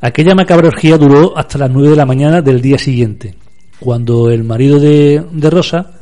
Aquella 0.00 0.34
macabra 0.34 0.68
orgía 0.68 0.98
duró 0.98 1.36
hasta 1.38 1.58
las 1.58 1.70
9 1.70 1.90
de 1.90 1.96
la 1.96 2.06
mañana 2.06 2.42
del 2.42 2.60
día 2.60 2.78
siguiente, 2.78 3.36
cuando 3.78 4.30
el 4.30 4.42
marido 4.42 4.80
de, 4.80 5.22
de 5.30 5.50
Rosa 5.50 5.92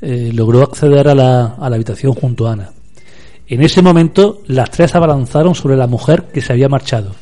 eh, 0.00 0.30
logró 0.32 0.62
acceder 0.62 1.08
a 1.08 1.14
la, 1.14 1.56
a 1.58 1.68
la 1.68 1.76
habitación 1.76 2.14
junto 2.14 2.46
a 2.46 2.52
Ana. 2.52 2.70
En 3.46 3.62
ese 3.62 3.80
momento, 3.80 4.42
las 4.46 4.70
tres 4.70 4.94
abalanzaron 4.94 5.54
sobre 5.54 5.76
la 5.76 5.86
mujer 5.86 6.24
que 6.32 6.40
se 6.40 6.52
había 6.52 6.68
marchado. 6.68 7.14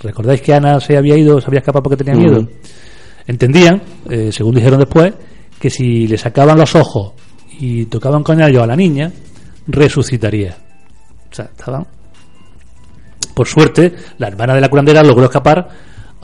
¿Recordáis 0.00 0.40
que 0.40 0.54
Ana 0.54 0.78
se 0.80 0.96
había 0.96 1.16
ido, 1.16 1.40
se 1.40 1.48
había 1.48 1.60
escapado 1.60 1.82
porque 1.82 2.04
tenía 2.04 2.14
miedo? 2.14 2.46
Entendían, 3.26 3.82
eh, 4.08 4.30
según 4.30 4.54
dijeron 4.54 4.78
después, 4.78 5.12
que 5.58 5.70
si 5.70 6.06
le 6.06 6.16
sacaban 6.16 6.58
los 6.58 6.74
ojos 6.74 7.12
y 7.58 7.86
tocaban 7.86 8.22
con 8.22 8.40
ellos 8.40 8.62
a 8.62 8.66
la 8.66 8.76
niña, 8.76 9.10
resucitaría. 9.66 10.56
O 11.30 11.34
sea, 11.34 11.46
estaban. 11.46 11.86
Por 13.34 13.48
suerte, 13.48 13.94
la 14.18 14.28
hermana 14.28 14.54
de 14.54 14.60
la 14.60 14.68
curandera 14.68 15.02
logró 15.02 15.24
escapar, 15.24 15.68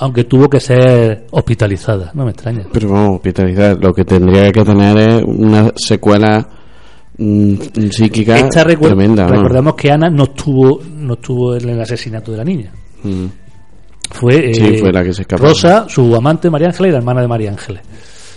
aunque 0.02 0.24
tuvo 0.24 0.48
que 0.50 0.58
ser 0.60 1.26
hospitalizada. 1.30 2.10
No 2.14 2.24
me 2.24 2.32
extraña. 2.32 2.64
Pero 2.72 2.88
vamos, 2.90 3.16
hospitalizar. 3.16 3.78
Lo 3.80 3.92
que 3.94 4.04
tendría 4.04 4.50
que 4.50 4.64
tener 4.64 4.96
es 4.98 5.22
una 5.24 5.72
secuela 5.76 6.48
mm, 7.18 7.54
psíquica 7.90 8.38
Esta 8.38 8.64
recu- 8.64 8.86
tremenda. 8.86 9.26
¿no? 9.26 9.34
recordemos 9.36 9.74
que 9.74 9.90
Ana 9.92 10.10
no 10.10 10.24
estuvo, 10.24 10.80
no 10.96 11.14
estuvo 11.14 11.54
en 11.56 11.68
el 11.68 11.80
asesinato 11.80 12.32
de 12.32 12.38
la 12.38 12.44
niña. 12.44 12.72
Mm. 13.04 13.26
Fue, 14.10 14.50
eh, 14.50 14.54
Sí, 14.54 14.76
fue 14.78 14.92
la 14.92 15.02
que 15.04 15.12
se 15.14 15.22
escapó. 15.22 15.44
Rosa, 15.44 15.86
su 15.88 16.14
amante 16.14 16.50
María 16.50 16.68
Ángeles 16.68 16.90
y 16.90 16.92
la 16.92 16.98
hermana 16.98 17.20
de 17.22 17.28
María 17.28 17.50
Ángeles, 17.50 17.82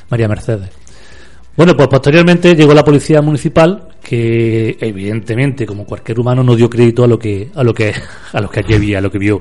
María 0.09 0.27
Mercedes. 0.27 0.69
Bueno, 1.57 1.75
pues 1.75 1.87
posteriormente 1.87 2.53
llegó 2.55 2.73
la 2.73 2.83
policía 2.83 3.21
municipal 3.21 3.87
que 4.03 4.77
evidentemente, 4.79 5.65
como 5.65 5.85
cualquier 5.85 6.19
humano, 6.19 6.43
no 6.43 6.55
dio 6.55 6.69
crédito 6.69 7.03
a 7.05 7.07
lo 7.07 7.17
que 7.17 7.49
a 7.55 7.63
lo 7.63 7.73
que 7.73 7.93
a 8.33 8.41
lo 8.41 8.49
que 8.49 8.59
allí 8.59 8.73
había, 8.75 8.97
a 8.99 9.01
lo 9.01 9.09
que 9.09 9.17
vio. 9.19 9.39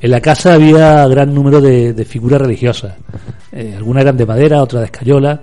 En 0.00 0.10
la 0.10 0.20
casa 0.20 0.54
había 0.54 1.06
gran 1.08 1.34
número 1.34 1.60
de, 1.60 1.92
de 1.92 2.04
figuras 2.04 2.40
religiosas. 2.40 2.94
Eh, 3.52 3.74
algunas 3.76 4.02
eran 4.02 4.16
de 4.16 4.26
madera, 4.26 4.62
otras 4.62 4.80
de 4.80 4.86
escayola. 4.86 5.40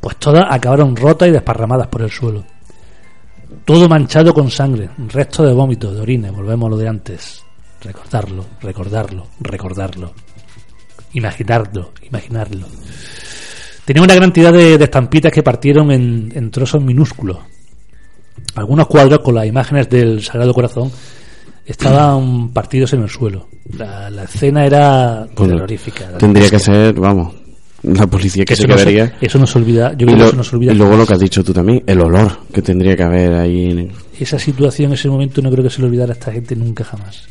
Pues 0.00 0.16
todas 0.16 0.46
acabaron 0.48 0.96
rotas 0.96 1.28
y 1.28 1.32
desparramadas 1.32 1.88
por 1.88 2.02
el 2.02 2.10
suelo. 2.10 2.44
Todo 3.64 3.88
manchado 3.88 4.32
con 4.32 4.50
sangre, 4.50 4.90
restos 5.08 5.46
de 5.46 5.52
vómito, 5.52 5.92
de 5.92 6.00
orina, 6.00 6.30
volvemos 6.30 6.66
a 6.66 6.70
lo 6.70 6.76
de 6.76 6.88
antes. 6.88 7.42
Recordarlo, 7.80 8.44
recordarlo, 8.60 9.26
recordarlo. 9.40 10.12
Imaginarlo, 11.12 11.92
imaginarlo. 12.02 12.66
Tenía 13.84 14.02
una 14.02 14.14
gran 14.14 14.30
cantidad 14.30 14.52
de, 14.52 14.74
estampitas 14.74 15.30
que 15.30 15.42
partieron 15.42 15.90
en, 15.90 16.32
en 16.34 16.50
trozos 16.50 16.82
minúsculos. 16.82 17.38
Algunos 18.54 18.86
cuadros 18.86 19.20
con 19.20 19.34
las 19.34 19.46
imágenes 19.46 19.88
del 19.88 20.22
Sagrado 20.22 20.54
Corazón 20.54 20.90
estaban 21.66 22.50
partidos 22.50 22.92
en 22.92 23.02
el 23.02 23.08
suelo. 23.10 23.48
La, 23.76 24.10
la 24.10 24.24
escena 24.24 24.64
era 24.66 25.26
Bueno, 25.36 25.54
terrorífica. 25.54 26.18
Tendría 26.18 26.48
que 26.50 26.58
ser, 26.58 26.94
vamos, 26.94 27.34
la 27.82 28.06
policía 28.06 28.44
que 28.44 28.54
eso 28.54 28.62
se 28.62 28.68
no 28.68 28.76
se- 28.78 28.84
quedaría. 28.84 29.16
eso 29.20 29.38
no 29.38 29.46
se 29.46 29.58
olvida. 29.58 29.90
Yo 29.92 30.06
creo 30.06 30.10
que 30.10 30.16
lo- 30.16 30.26
eso 30.28 30.36
no 30.36 30.44
se 30.44 30.56
olvida. 30.56 30.72
y 30.72 30.76
luego 30.76 30.96
lo 30.96 31.06
que 31.06 31.14
has 31.14 31.20
dicho 31.20 31.42
tú 31.44 31.52
también, 31.52 31.82
el 31.86 32.00
olor 32.00 32.30
que 32.52 32.62
tendría 32.62 32.96
que 32.96 33.02
haber 33.02 33.34
ahí. 33.34 33.70
en- 33.70 33.92
esa 34.20 34.38
situación, 34.38 34.92
ese 34.92 35.08
momento, 35.08 35.42
no 35.42 35.50
creo 35.50 35.64
que 35.64 35.70
se 35.70 35.80
le 35.80 35.86
olvidara 35.88 36.12
a 36.12 36.14
esta 36.14 36.30
gente 36.32 36.54
nunca 36.54 36.84
jamás. 36.84 37.22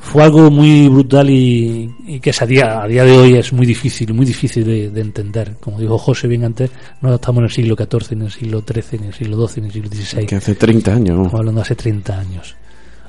Fue 0.00 0.22
algo 0.22 0.50
muy 0.50 0.86
brutal 0.88 1.30
y, 1.30 1.90
y 2.06 2.20
que 2.20 2.30
a 2.38 2.44
día, 2.46 2.82
a 2.82 2.86
día 2.86 3.04
de 3.04 3.12
hoy 3.16 3.34
es 3.36 3.52
muy 3.54 3.64
difícil, 3.64 4.12
muy 4.12 4.26
difícil 4.26 4.62
de, 4.64 4.90
de 4.90 5.00
entender. 5.00 5.54
Como 5.60 5.80
dijo 5.80 5.96
José 5.96 6.28
bien 6.28 6.44
antes, 6.44 6.70
no 7.00 7.14
estamos 7.14 7.38
en 7.38 7.44
el 7.44 7.50
siglo 7.50 7.74
XIV, 7.74 8.12
en 8.12 8.22
el 8.22 8.30
siglo 8.30 8.62
XIII, 8.70 8.98
en 9.00 9.04
el 9.06 9.14
siglo 9.14 9.48
XII, 9.48 9.60
en 9.60 9.64
el 9.66 9.72
siglo 9.72 9.88
XVI. 9.90 10.26
Que 10.26 10.36
hace 10.36 10.54
30 10.56 10.92
años. 10.92 11.16
Estamos 11.16 11.34
hablando 11.34 11.58
de 11.60 11.62
hace 11.62 11.74
30 11.74 12.18
años, 12.18 12.54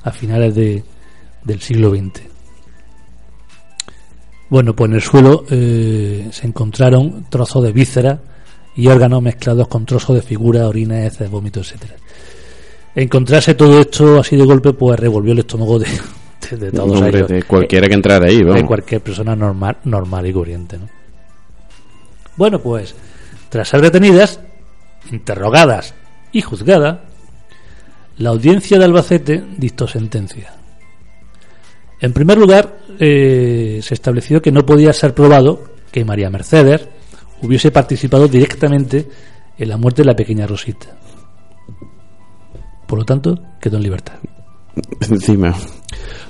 a 0.06 0.12
finales 0.12 0.54
de, 0.54 0.82
del 1.44 1.60
siglo 1.60 1.90
XX. 1.90 2.22
Bueno, 4.48 4.74
pues 4.76 4.88
en 4.90 4.94
el 4.96 5.02
suelo 5.02 5.44
eh, 5.50 6.28
se 6.30 6.46
encontraron 6.46 7.26
trozos 7.28 7.64
de 7.64 7.72
vísceras 7.72 8.20
y 8.76 8.86
órganos 8.86 9.20
mezclados 9.20 9.66
con 9.68 9.84
trozos 9.84 10.14
de 10.16 10.22
figura, 10.22 10.68
orina, 10.68 11.04
heces, 11.04 11.28
vómitos, 11.28 11.72
etcétera. 11.72 11.96
Encontrarse 12.94 13.54
todo 13.54 13.80
esto 13.80 14.20
así 14.20 14.36
de 14.36 14.44
golpe, 14.44 14.72
pues 14.72 14.98
revolvió 15.00 15.32
el 15.32 15.40
estómago 15.40 15.78
de, 15.80 15.86
de, 16.50 16.56
de 16.56 16.70
todos 16.72 16.92
Hombre, 17.00 17.18
ellos. 17.18 17.28
de 17.28 17.42
cualquiera 17.42 17.88
que 17.88 17.94
entrara 17.94 18.26
ahí, 18.26 18.38
de 18.38 18.44
vamos. 18.44 18.62
cualquier 18.64 19.00
persona 19.00 19.34
normal, 19.34 19.78
normal 19.84 20.26
y 20.26 20.32
corriente. 20.32 20.78
¿no? 20.78 20.88
Bueno, 22.36 22.60
pues 22.60 22.94
tras 23.48 23.68
ser 23.68 23.80
detenidas, 23.80 24.38
interrogadas 25.10 25.94
y 26.32 26.40
juzgadas, 26.42 26.98
la 28.18 28.30
audiencia 28.30 28.78
de 28.78 28.84
Albacete 28.84 29.44
dictó 29.56 29.86
sentencia. 29.86 30.52
En 32.00 32.12
primer 32.12 32.38
lugar, 32.38 32.78
eh, 32.98 33.80
se 33.82 33.94
estableció 33.94 34.40
que 34.40 34.52
no 34.52 34.64
podía 34.64 34.92
ser 34.92 35.14
probado 35.14 35.64
que 35.90 36.04
María 36.04 36.30
Mercedes 36.30 36.86
hubiese 37.42 37.70
participado 37.70 38.28
directamente 38.28 39.08
en 39.58 39.68
la 39.68 39.76
muerte 39.76 40.02
de 40.02 40.06
la 40.06 40.16
pequeña 40.16 40.46
Rosita. 40.46 40.86
Por 42.86 42.98
lo 42.98 43.04
tanto, 43.04 43.38
quedó 43.60 43.76
en 43.76 43.82
libertad. 43.82 44.14
Encima. 45.00 45.54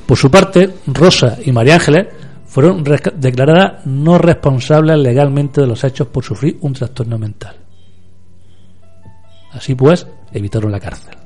Por 0.07 0.16
su 0.16 0.31
parte, 0.31 0.70
Rosa 0.87 1.38
y 1.44 1.53
María 1.53 1.75
Ángeles 1.75 2.07
fueron 2.46 2.85
declaradas 3.16 3.85
no 3.87 4.18
responsables 4.18 4.99
legalmente 4.99 5.61
de 5.61 5.66
los 5.66 5.83
hechos 5.85 6.07
por 6.09 6.25
sufrir 6.25 6.59
un 6.61 6.72
trastorno 6.72 7.18
mental. 7.18 7.57
Así 9.53 9.75
pues, 9.75 10.07
evitaron 10.33 10.70
la 10.70 10.81
cárcel. 10.81 11.26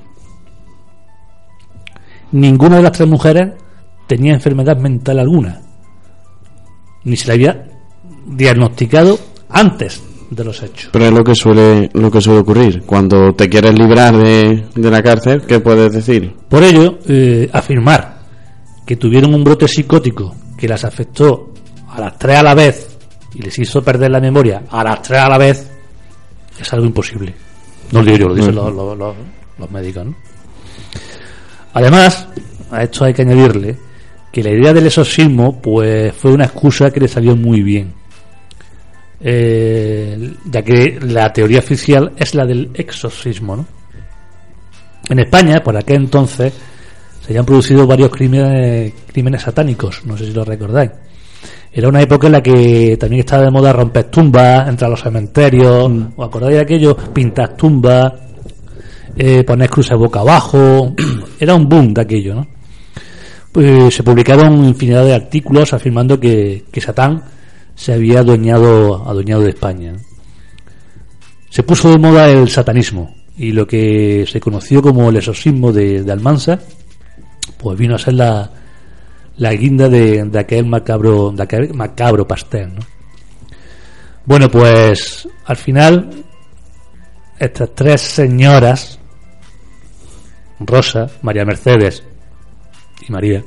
Ninguna 2.33 2.77
de 2.77 2.83
las 2.83 2.93
tres 2.93 3.09
mujeres 3.09 3.53
tenía 4.07 4.33
enfermedad 4.35 4.77
mental 4.77 5.19
alguna, 5.19 5.61
ni 7.05 7.17
se 7.17 7.27
le 7.29 7.33
había 7.35 7.67
diagnosticado 8.27 9.19
antes 9.49 10.03
de 10.31 10.45
los 10.45 10.63
hechos. 10.63 10.91
Pero 10.93 11.07
es 11.07 11.13
lo 11.13 11.25
que 11.25 11.35
suele, 11.35 11.91
lo 11.95 12.11
que 12.11 12.21
suele 12.21 12.41
ocurrir. 12.41 12.83
Cuando 12.87 13.33
te 13.35 13.49
quieres 13.49 13.75
librar 13.77 14.17
de, 14.17 14.67
de 14.75 14.91
la 14.91 15.03
cárcel, 15.03 15.43
¿qué 15.47 15.59
puedes 15.61 15.93
decir? 15.93 16.35
Por 16.49 16.63
ello, 16.63 16.99
eh, 17.09 17.49
afirmar 17.53 18.21
que 18.87 18.97
tuvieron 18.97 19.35
un 19.35 19.43
brote 19.45 19.67
psicótico 19.67 20.35
que 20.57 20.69
las 20.69 20.85
afectó 20.85 21.53
a 21.89 22.01
las 22.01 22.17
tres 22.19 22.39
a 22.39 22.43
la 22.43 22.55
vez 22.55 22.97
y 23.35 23.43
les 23.43 23.59
hizo 23.59 23.83
perder 23.83 24.11
la 24.11 24.21
memoria 24.21 24.63
a 24.71 24.85
las 24.85 25.03
tres 25.03 25.21
a 25.21 25.29
la 25.29 25.39
vez 25.39 25.71
es 26.61 26.73
algo 26.73 26.87
imposible. 26.87 27.35
No 27.93 28.01
lo 28.01 28.05
digo 28.07 28.19
yo, 28.19 28.29
lo 28.29 28.35
dicen 28.35 28.55
los, 28.55 28.73
los- 28.73 28.97
los- 28.99 29.15
los 29.59 29.71
médicos. 29.71 30.07
¿no? 30.07 30.15
Además, 31.73 32.27
a 32.71 32.83
esto 32.83 33.05
hay 33.05 33.15
que 33.15 33.23
añadirle 33.23 33.77
que 34.33 34.43
la 34.43 34.51
idea 34.51 34.73
del 34.73 34.87
exorcismo 34.87 35.61
pues 35.61 36.15
fue 36.15 36.33
una 36.33 36.45
excusa 36.45 36.91
que 36.91 37.01
le 37.01 37.09
salió 37.09 37.37
muy 37.37 37.63
bien. 37.63 37.93
Eh, 39.23 40.33
ya 40.51 40.63
que 40.63 40.99
la 41.03 41.33
teoría 41.33 41.59
oficial 41.59 42.13
es 42.17 42.35
la 42.35 42.47
del 42.47 42.71
exorcismo, 42.75 43.57
¿no? 43.57 43.67
En 45.09 45.19
España, 45.19 45.63
por 45.63 45.77
aquel 45.77 45.97
entonces, 45.97 46.53
se 47.21 47.33
habían 47.33 47.45
producido 47.45 47.87
varios 47.87 48.11
crímenes, 48.11 48.95
crímenes 49.13 49.43
satánicos, 49.43 50.05
no 50.07 50.17
sé 50.17 50.27
si 50.27 50.33
lo 50.33 50.45
recordáis. 50.45 50.91
Era 51.73 51.89
una 51.89 52.01
época 52.01 52.27
en 52.27 52.33
la 52.33 52.43
que 52.43 52.97
también 52.99 53.21
estaba 53.21 53.45
de 53.45 53.51
moda 53.51 53.73
romper 53.73 54.05
tumbas, 54.05 54.69
entrar 54.69 54.89
a 54.89 54.91
los 54.91 55.03
cementerios, 55.03 55.91
¿os 56.17 56.27
acordáis 56.27 56.57
de 56.57 56.63
aquello? 56.63 56.97
Pintar 56.97 57.57
tumbas, 57.57 58.13
eh, 59.17 59.45
poner 59.45 59.71
cruces 59.71 59.97
boca 59.97 60.21
abajo, 60.21 60.95
era 61.41 61.55
un 61.55 61.69
boom 61.69 61.95
de 61.95 62.01
aquello, 62.01 62.35
¿no? 62.35 62.47
Pues 63.53 63.95
se 63.95 64.03
publicaron 64.03 64.65
infinidad 64.65 65.05
de 65.05 65.15
artículos 65.15 65.73
afirmando 65.73 66.21
que, 66.21 66.65
que 66.71 66.81
Satán 66.81 67.23
se 67.75 67.93
había 67.93 68.21
adueñado, 68.21 69.09
adueñado 69.09 69.43
de 69.43 69.51
España. 69.51 69.95
Se 71.49 71.63
puso 71.65 71.91
de 71.91 71.99
moda 71.99 72.31
el 72.31 72.49
satanismo 72.49 73.15
y 73.37 73.53
lo 73.53 73.67
que 73.67 74.25
se 74.31 74.39
conoció 74.39 74.83
como 74.83 75.11
el 75.11 75.17
exorcismo 75.17 75.73
de, 75.73 76.05
de 76.05 76.13
Almansa, 76.13 76.61
pues 77.59 77.79
vino 77.79 77.97
a 77.97 77.99
ser 77.99 78.15
la, 78.15 78.51
la 79.39 79.53
guinda 79.55 79.89
de, 79.89 80.25
de 80.25 80.39
aquel 80.39 80.67
macabro, 80.67 81.33
de 81.33 81.43
aquel 81.43 81.75
macabro 81.75 82.29
pastel, 82.29 82.75
¿no? 82.75 82.83
Bueno, 84.27 84.49
pues 84.49 85.27
al 85.47 85.57
final 85.57 86.25
estas 87.39 87.75
tres 87.75 88.03
señoras, 88.03 89.00
Rosa, 90.61 91.07
María 91.23 91.45
Mercedes 91.45 92.03
y 93.09 93.13
María, 93.13 93.43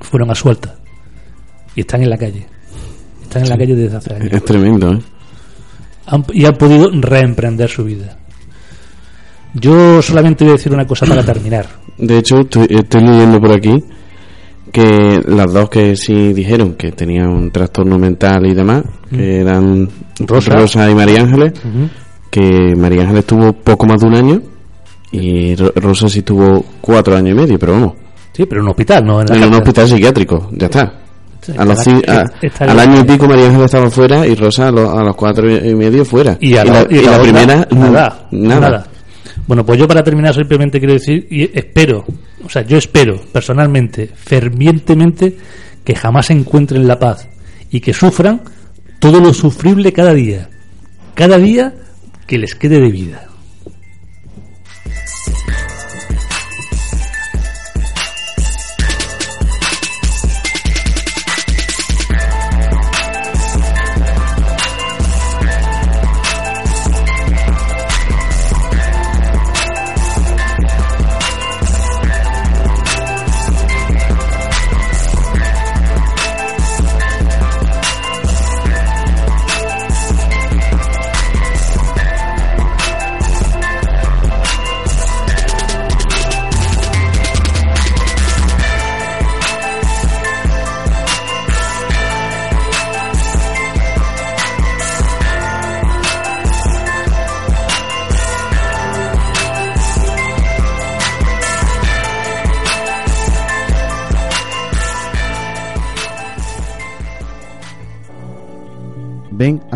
fueron 0.00 0.30
a 0.30 0.34
suelta 0.34 0.74
y 1.74 1.80
están 1.80 2.02
en 2.02 2.10
la 2.10 2.16
calle. 2.18 2.46
Están 3.22 3.42
en 3.42 3.48
la 3.50 3.56
calle 3.58 3.74
desde 3.74 3.96
hace 3.96 4.14
años 4.14 4.28
Es 4.32 4.44
tremendo, 4.44 4.92
¿eh? 4.92 4.98
han- 6.06 6.24
y 6.32 6.44
han 6.44 6.54
podido 6.56 6.90
reemprender 6.92 7.68
su 7.68 7.84
vida. 7.84 8.16
Yo 9.54 10.02
solamente 10.02 10.44
voy 10.44 10.52
a 10.52 10.56
decir 10.56 10.72
una 10.72 10.86
cosa 10.86 11.06
para 11.06 11.22
terminar. 11.24 11.66
De 11.98 12.18
hecho, 12.18 12.40
estoy, 12.40 12.66
estoy 12.70 13.02
leyendo 13.02 13.40
por 13.40 13.52
aquí 13.52 13.82
que 14.72 15.20
las 15.28 15.52
dos 15.52 15.68
que 15.70 15.94
sí 15.94 16.32
dijeron 16.32 16.74
que 16.74 16.90
tenían 16.90 17.28
un 17.28 17.50
trastorno 17.52 17.96
mental 17.98 18.44
y 18.46 18.54
demás, 18.54 18.82
que 19.10 19.40
eran 19.40 19.88
Rosa. 20.20 20.54
Rosa, 20.54 20.90
y 20.90 20.94
María 20.96 21.20
Ángeles, 21.20 21.52
que 22.30 22.74
María 22.76 23.02
Ángeles 23.02 23.24
tuvo 23.26 23.52
poco 23.52 23.86
más 23.86 24.00
de 24.00 24.06
un 24.08 24.14
año 24.16 24.42
y 25.16 25.54
Ro- 25.56 25.72
Rosa 25.76 26.08
sí 26.08 26.22
tuvo 26.22 26.64
cuatro 26.80 27.16
años 27.16 27.30
y 27.30 27.34
medio, 27.40 27.58
pero 27.58 27.72
vamos, 27.72 27.92
Sí, 28.32 28.46
pero 28.46 28.60
en 28.60 28.64
un 28.64 28.70
hospital, 28.70 29.04
no 29.04 29.20
en 29.22 29.44
un 29.44 29.54
hospital 29.54 29.88
psiquiátrico, 29.88 30.48
ya 30.52 30.66
está. 30.66 31.00
A 31.58 31.64
los, 31.64 31.78
a- 32.08 32.24
al 32.60 32.80
año 32.80 33.00
y 33.00 33.04
pico 33.04 33.28
María 33.28 33.46
Ángeles 33.46 33.66
estaba 33.66 33.90
fuera 33.90 34.26
y 34.26 34.34
Rosa 34.34 34.68
a 34.68 34.70
los, 34.72 34.88
a 34.88 35.02
los 35.04 35.14
cuatro 35.14 35.48
y 35.50 35.74
medio 35.74 36.04
fuera. 36.04 36.36
Y, 36.40 36.56
a 36.56 36.64
la, 36.64 36.86
y 36.90 36.96
y 36.96 37.02
la 37.02 37.10
otra, 37.12 37.22
primera, 37.22 37.68
nada, 37.70 38.26
nada. 38.30 38.60
nada. 38.70 38.86
Bueno, 39.46 39.64
pues 39.64 39.78
yo 39.78 39.86
para 39.86 40.02
terminar 40.02 40.34
simplemente 40.34 40.78
quiero 40.78 40.94
decir, 40.94 41.26
y 41.30 41.42
espero, 41.56 42.04
o 42.44 42.48
sea, 42.48 42.62
yo 42.62 42.78
espero 42.78 43.20
personalmente, 43.30 44.08
fervientemente, 44.14 45.36
que 45.84 45.94
jamás 45.94 46.30
encuentren 46.30 46.86
la 46.88 46.98
paz 46.98 47.28
y 47.70 47.80
que 47.80 47.92
sufran 47.92 48.40
todo 48.98 49.20
lo 49.20 49.34
sufrible 49.34 49.92
cada 49.92 50.14
día. 50.14 50.48
Cada 51.14 51.36
día 51.38 51.74
que 52.26 52.38
les 52.38 52.54
quede 52.54 52.80
de 52.80 52.90
vida. 52.90 53.26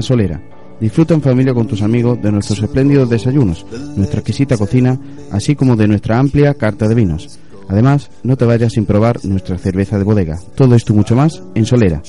Solera. 0.09 0.41
Disfruta 0.81 1.13
en 1.13 1.21
familia 1.21 1.53
con 1.53 1.67
tus 1.67 1.83
amigos 1.83 2.21
de 2.23 2.33
nuestros 2.33 2.63
espléndidos 2.63 3.11
desayunos, 3.11 3.67
nuestra 3.95 4.21
exquisita 4.21 4.57
cocina, 4.57 4.99
así 5.31 5.55
como 5.55 5.77
de 5.77 5.87
nuestra 5.87 6.19
amplia 6.19 6.55
carta 6.55 6.89
de 6.89 6.95
vinos. 6.95 7.39
Además, 7.69 8.11
no 8.23 8.35
te 8.37 8.47
vayas 8.47 8.73
sin 8.73 8.87
probar 8.87 9.23
nuestra 9.25 9.59
cerveza 9.59 9.99
de 9.99 10.05
bodega. 10.05 10.39
Todo 10.55 10.75
esto 10.75 10.95
y 10.95 10.97
mucho 10.97 11.15
más 11.15 11.43
en 11.55 11.67
Solera, 11.67 12.01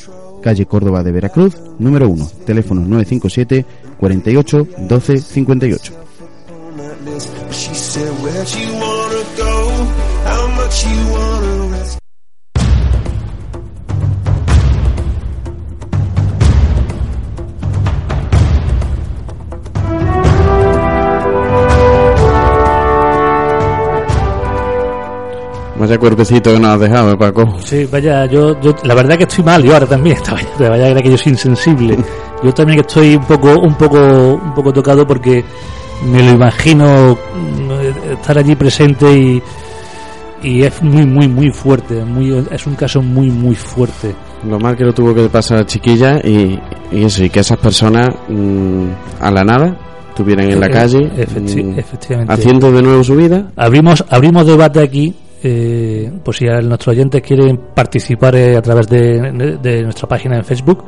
calle 0.41 0.65
Córdoba 0.65 1.03
de 1.03 1.11
Veracruz, 1.11 1.57
número 1.77 2.07
1, 2.07 2.25
teléfono 2.45 2.79
957 2.81 3.65
48 3.99 4.67
12 4.87 5.17
58. 5.17 5.93
Vaya 25.79 25.97
cuerpecito 25.97 26.51
que 26.53 26.59
nos 26.59 26.71
has 26.71 26.79
dejado, 26.81 27.13
¿eh, 27.13 27.17
Paco. 27.17 27.57
Sí, 27.63 27.87
vaya, 27.89 28.25
yo, 28.25 28.59
yo 28.59 28.75
la 28.83 28.93
verdad 28.95 29.17
que 29.17 29.23
estoy 29.23 29.43
mal, 29.45 29.63
yo 29.63 29.73
ahora 29.73 29.85
también, 29.85 30.17
vaya, 30.59 30.69
vaya 30.69 31.01
que 31.01 31.09
yo 31.11 31.17
soy 31.17 31.31
insensible. 31.31 31.97
Yo 32.41 32.53
también 32.53 32.79
estoy 32.79 33.17
un 33.17 33.25
poco, 33.25 33.59
un 33.59 33.73
poco, 33.75 33.97
un 34.41 34.53
poco 34.53 34.71
tocado 34.71 35.05
porque 35.05 35.43
me 36.09 36.23
lo 36.23 36.31
imagino 36.31 37.17
mm, 37.35 38.11
estar 38.13 38.37
allí 38.37 38.55
presente 38.55 39.11
y, 39.13 39.43
y 40.43 40.63
es 40.63 40.81
muy, 40.81 41.05
muy, 41.05 41.27
muy 41.27 41.51
fuerte, 41.51 41.95
muy, 42.05 42.45
es 42.49 42.65
un 42.65 42.75
caso 42.75 43.01
muy, 43.01 43.29
muy 43.29 43.55
fuerte. 43.55 44.15
Lo 44.49 44.57
mal 44.57 44.77
que 44.77 44.85
lo 44.85 44.93
tuvo 44.93 45.13
que 45.13 45.27
pasar 45.27 45.57
a 45.57 45.65
chiquilla 45.65 46.19
y, 46.23 46.57
y 46.93 47.03
eso, 47.03 47.25
y 47.25 47.29
que 47.29 47.41
esas 47.41 47.57
personas 47.57 48.07
mm, 48.29 48.85
a 49.19 49.31
la 49.31 49.43
nada 49.43 49.77
estuvieran 50.07 50.49
en 50.49 50.61
la 50.61 50.69
calle 50.69 51.11
efecti- 51.17 51.61
mm, 51.65 51.77
efectivamente. 51.77 52.33
haciendo 52.33 52.71
de 52.71 52.81
nuevo 52.81 53.03
su 53.03 53.17
vida. 53.17 53.51
Abrimos, 53.57 54.05
abrimos 54.09 54.45
debate 54.45 54.79
aquí, 54.81 55.13
eh, 55.43 56.11
por 56.23 56.35
si 56.35 56.47
a 56.47 56.59
nuestros 56.61 56.89
oyentes 56.89 57.21
quieren 57.21 57.57
participar 57.73 58.35
eh, 58.35 58.57
a 58.57 58.61
través 58.61 58.87
de, 58.87 59.57
de 59.61 59.83
nuestra 59.83 60.07
página 60.07 60.37
en 60.37 60.45
Facebook. 60.45 60.85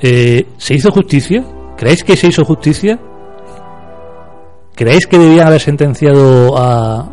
Eh, 0.00 0.46
¿Se 0.56 0.74
hizo 0.74 0.92
justicia 0.92 1.44
¿Creéis 1.78 2.02
que 2.02 2.16
se 2.16 2.26
hizo 2.26 2.44
justicia? 2.44 2.98
¿Creéis 4.74 5.06
que 5.06 5.16
debían 5.16 5.46
haber 5.46 5.60
sentenciado 5.60 6.58
a... 6.58 7.08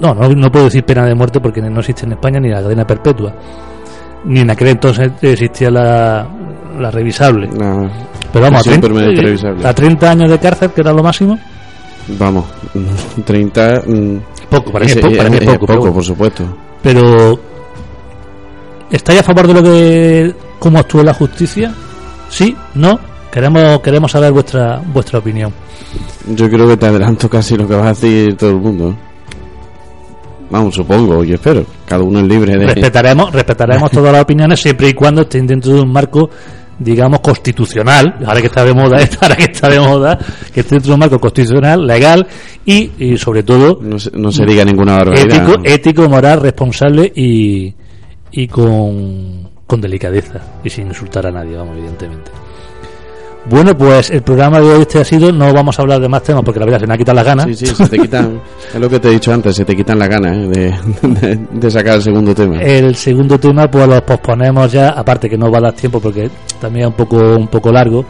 No, 0.00 0.14
no, 0.14 0.28
no 0.30 0.50
puedo 0.50 0.64
decir 0.66 0.84
pena 0.84 1.04
de 1.04 1.14
muerte 1.14 1.38
porque 1.38 1.60
no 1.60 1.80
existe 1.80 2.06
en 2.06 2.12
España 2.12 2.40
ni 2.40 2.48
la 2.48 2.62
cadena 2.62 2.86
perpetua. 2.86 3.34
Ni 4.24 4.40
en 4.40 4.50
aquel 4.50 4.68
entonces 4.68 5.12
existía 5.20 5.70
la, 5.70 6.26
la 6.78 6.90
revisable. 6.90 7.48
Pero 7.50 8.44
vamos, 8.44 8.60
a 8.60 8.62
prisión 8.62 8.80
30, 8.80 8.86
permanente 8.86 9.20
eh, 9.20 9.24
revisable. 9.24 9.68
a 9.68 9.74
30 9.74 10.10
años 10.10 10.30
de 10.30 10.38
cárcel, 10.38 10.70
que 10.70 10.80
era 10.80 10.92
lo 10.94 11.02
máximo. 11.02 11.38
Vamos, 12.18 12.46
30. 13.26 13.82
mm, 13.86 14.16
Poco, 14.50 14.72
para 14.72 14.84
mí 14.84 14.90
es 14.90 14.96
ese- 14.96 15.00
poco, 15.06 15.16
para 15.16 15.30
mí 15.30 15.36
es 15.36 15.44
poco, 15.44 15.66
bueno. 15.76 15.92
por 15.94 16.04
supuesto. 16.04 16.44
Pero 16.82 17.38
¿estáis 18.90 19.20
a 19.20 19.22
favor 19.22 19.46
de 19.48 19.54
lo 19.54 19.62
que 19.62 20.34
cómo 20.58 20.78
actúa 20.78 21.02
la 21.04 21.14
justicia? 21.14 21.72
Sí, 22.28 22.56
no. 22.74 22.98
Queremos 23.30 23.80
queremos 23.80 24.10
saber 24.10 24.32
vuestra 24.32 24.80
vuestra 24.86 25.18
opinión. 25.18 25.52
Yo 26.28 26.48
creo 26.48 26.66
que 26.66 26.76
te 26.76 26.86
adelanto 26.86 27.28
casi 27.28 27.56
lo 27.56 27.68
que 27.68 27.74
va 27.74 27.86
a 27.86 27.88
decir 27.88 28.36
todo 28.36 28.50
el 28.50 28.56
mundo. 28.56 28.94
Vamos, 30.50 30.74
supongo, 30.74 31.22
yo 31.24 31.34
espero. 31.34 31.64
Cada 31.86 32.02
uno 32.02 32.20
es 32.20 32.26
libre 32.26 32.56
de. 32.56 32.66
Respetaremos 32.66 33.30
respetaremos 33.32 33.90
todas 33.90 34.12
las 34.12 34.22
opiniones 34.22 34.60
siempre 34.60 34.88
y 34.88 34.94
cuando 34.94 35.22
estén 35.22 35.46
dentro 35.46 35.74
de 35.74 35.82
un 35.82 35.92
marco 35.92 36.30
digamos 36.78 37.20
constitucional, 37.20 38.16
ahora 38.24 38.40
que 38.40 38.46
está 38.46 38.64
de 38.64 38.72
moda, 38.74 38.98
ahora 39.20 39.36
que 39.36 39.44
está 39.44 39.68
de 39.68 39.80
moda, 39.80 40.18
que 40.52 40.60
esté 40.60 40.76
dentro 40.76 40.90
de 40.90 40.94
un 40.94 41.00
marco 41.00 41.18
constitucional, 41.18 41.86
legal 41.86 42.26
y, 42.64 42.90
y 42.98 43.18
sobre 43.18 43.42
todo 43.42 43.78
No 43.82 43.98
se, 43.98 44.10
no 44.12 44.30
se 44.30 44.44
diga 44.44 44.64
ninguna 44.64 44.96
barbaridad. 44.98 45.36
ético, 45.36 45.60
ético, 45.64 46.08
moral, 46.08 46.40
responsable 46.40 47.12
y, 47.14 47.74
y 48.32 48.46
con, 48.48 49.50
con 49.66 49.80
delicadeza 49.80 50.40
y 50.62 50.70
sin 50.70 50.88
insultar 50.88 51.26
a 51.26 51.30
nadie, 51.30 51.56
vamos, 51.56 51.76
evidentemente. 51.76 52.30
Bueno, 53.46 53.74
pues 53.76 54.10
el 54.10 54.20
programa 54.22 54.60
de 54.60 54.66
hoy 54.68 54.82
este 54.82 55.00
ha 55.00 55.04
sido, 55.04 55.32
no 55.32 55.52
vamos 55.54 55.78
a 55.78 55.82
hablar 55.82 56.00
de 56.00 56.08
más 56.08 56.22
temas 56.22 56.42
porque 56.44 56.60
la 56.60 56.66
verdad 56.66 56.80
se 56.80 56.86
me 56.86 56.94
ha 56.94 56.98
quitado 56.98 57.16
las 57.16 57.24
ganas. 57.24 57.46
Sí, 57.46 57.54
sí, 57.54 57.66
se 57.66 57.88
te 57.88 57.98
quitan. 57.98 58.40
es 58.74 58.78
lo 58.80 58.90
que 58.90 59.00
te 59.00 59.08
he 59.08 59.12
dicho 59.12 59.32
antes, 59.32 59.56
se 59.56 59.64
te 59.64 59.74
quitan 59.74 59.98
las 59.98 60.08
ganas 60.08 60.36
¿eh? 60.36 60.48
de, 60.48 61.08
de, 61.08 61.40
de 61.50 61.70
sacar 61.70 61.94
el 61.94 62.02
segundo 62.02 62.34
tema. 62.34 62.60
El 62.60 62.94
segundo 62.94 63.38
tema 63.38 63.70
pues 63.70 63.88
lo 63.88 64.04
posponemos 64.04 64.70
ya, 64.70 64.90
aparte 64.90 65.30
que 65.30 65.38
no 65.38 65.50
va 65.50 65.58
a 65.58 65.62
dar 65.62 65.72
tiempo 65.72 65.98
porque 65.98 66.30
también 66.60 66.84
es 66.86 66.90
un 66.90 66.96
poco, 66.96 67.16
un 67.16 67.48
poco 67.48 67.72
largo 67.72 68.04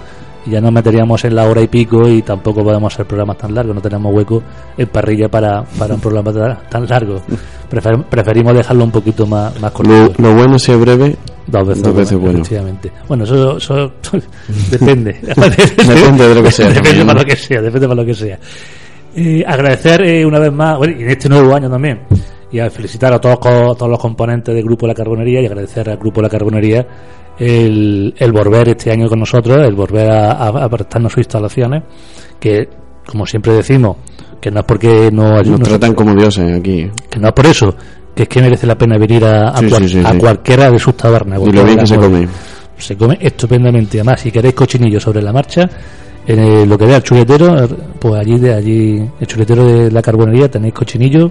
y 0.45 0.51
ya 0.51 0.61
nos 0.61 0.73
meteríamos 0.73 1.25
en 1.25 1.37
la 1.37 1.45
hora 1.49 1.61
y 1.63 1.69
pico 1.69 2.09
y 2.09 2.23
tampoco 2.23 2.65
podemos 2.65 2.93
hacer 2.93 3.07
programas 3.07 3.39
tan 3.39 3.55
largos, 3.55 3.77
no 3.77 3.81
tenemos 3.81 4.13
hueco 4.13 4.43
en 4.77 4.89
parrilla 4.89 5.29
para, 5.29 5.63
para 5.79 5.95
un 5.95 6.01
programa 6.01 6.33
tan, 6.69 6.87
largo. 6.89 7.21
Prefer- 7.71 8.03
preferimos 8.07 8.57
dejarlo 8.57 8.83
un 8.83 8.91
poquito 8.91 9.25
más, 9.27 9.61
más 9.61 9.73
Lo, 9.85 10.11
lo 10.17 10.35
bueno 10.35 10.57
es 10.57 10.63
ser 10.63 10.79
breve. 10.79 11.17
Dos 11.51 11.67
veces, 11.67 11.83
Dos 11.83 11.95
veces 11.97 12.19
bueno. 12.19 12.39
efectivamente. 12.39 12.93
Bueno, 13.09 13.25
eso, 13.25 13.57
eso 13.57 13.93
depende. 14.71 15.13
Depende 15.23 16.29
de 16.29 16.35
lo 16.35 16.43
que 16.43 16.51
sea 16.53 16.69
Depende 16.71 17.05
para 17.05 17.21
lo 17.21 17.27
que 17.27 17.37
sea, 17.37 17.61
depende 17.63 17.89
para 17.89 18.01
lo 18.03 18.07
que 18.07 18.15
sea. 18.15 18.39
Eh, 19.17 19.43
agradecer 19.47 20.03
eh, 20.03 20.25
una 20.27 20.39
vez 20.39 20.53
más, 20.53 20.79
bueno, 20.79 20.95
y 20.99 21.03
en 21.03 21.11
este 21.11 21.29
nuevo 21.29 21.55
año 21.55 21.69
también, 21.71 22.01
y 22.53 22.59
a 22.61 22.71
felicitar 22.71 23.13
a 23.13 23.19
todos, 23.21 23.39
co- 23.39 23.75
todos 23.75 23.91
los 23.91 23.99
componentes 23.99 24.55
del 24.55 24.63
Grupo 24.65 24.87
La 24.87 24.95
Carbonería 24.95 25.41
y 25.41 25.47
agradecer 25.47 25.89
al 25.91 25.97
Grupo 25.97 26.21
La 26.23 26.29
Carbonería 26.29 26.87
el, 27.39 28.15
el 28.17 28.33
volver 28.33 28.69
este 28.69 28.91
año 28.93 29.09
con 29.09 29.19
nosotros, 29.21 29.59
el 29.67 29.75
volver 29.75 30.11
a, 30.11 30.33
a- 30.33 30.65
a 30.65 30.69
prestarnos 30.69 31.13
sus 31.13 31.19
instalaciones, 31.21 31.83
que, 32.39 32.69
como 33.07 33.27
siempre 33.27 33.53
decimos, 33.55 33.97
que 34.41 34.51
no 34.51 34.61
es 34.61 34.67
porque 34.67 35.11
no, 35.13 35.39
Nos 35.43 35.49
no- 35.49 35.59
tratan 35.59 35.95
como 35.95 36.15
dioses 36.15 36.57
aquí. 36.59 36.89
que 37.11 37.19
no 37.19 37.29
es 37.29 37.35
por 37.35 37.47
eso, 37.47 37.75
que 38.19 38.25
es 38.25 38.29
que 38.29 38.41
merece 38.43 38.67
la 38.67 38.77
pena 38.77 38.99
venir 38.99 39.25
a, 39.25 39.51
a 39.51 39.59
Sí, 39.59 39.69
cual- 39.69 39.83
sí, 39.89 39.89
sí, 39.91 40.03
a 40.05 40.19
cualquiera 40.19 40.69
de 40.73 40.79
sus 40.81 40.97
tabernas. 40.97 41.41
Y 41.41 41.53
lo 41.53 41.63
bien 41.63 41.79
que 41.79 41.87
se 41.87 41.97
come. 41.97 42.27
Se 42.77 42.97
come 42.97 43.17
estupendamente. 43.21 43.99
Además, 44.01 44.21
si 44.21 44.33
queréis 44.33 44.55
cochinillo 44.55 44.99
sobre 44.99 45.23
la 45.23 45.33
marcha, 45.33 45.69
en 46.27 46.39
el- 46.41 46.69
lo 46.69 46.77
que 46.77 46.85
vea 46.87 46.97
el 46.97 47.03
chuletero, 47.05 47.63
eh, 47.65 47.69
pues 48.01 48.15
allí, 48.21 48.37
de 48.41 48.55
allí, 48.55 49.09
el 49.21 49.27
chuletero 49.29 49.65
de 49.65 49.91
la 49.93 50.03
carbonería, 50.03 50.51
tenéis 50.51 50.75
cochinillo 50.75 51.31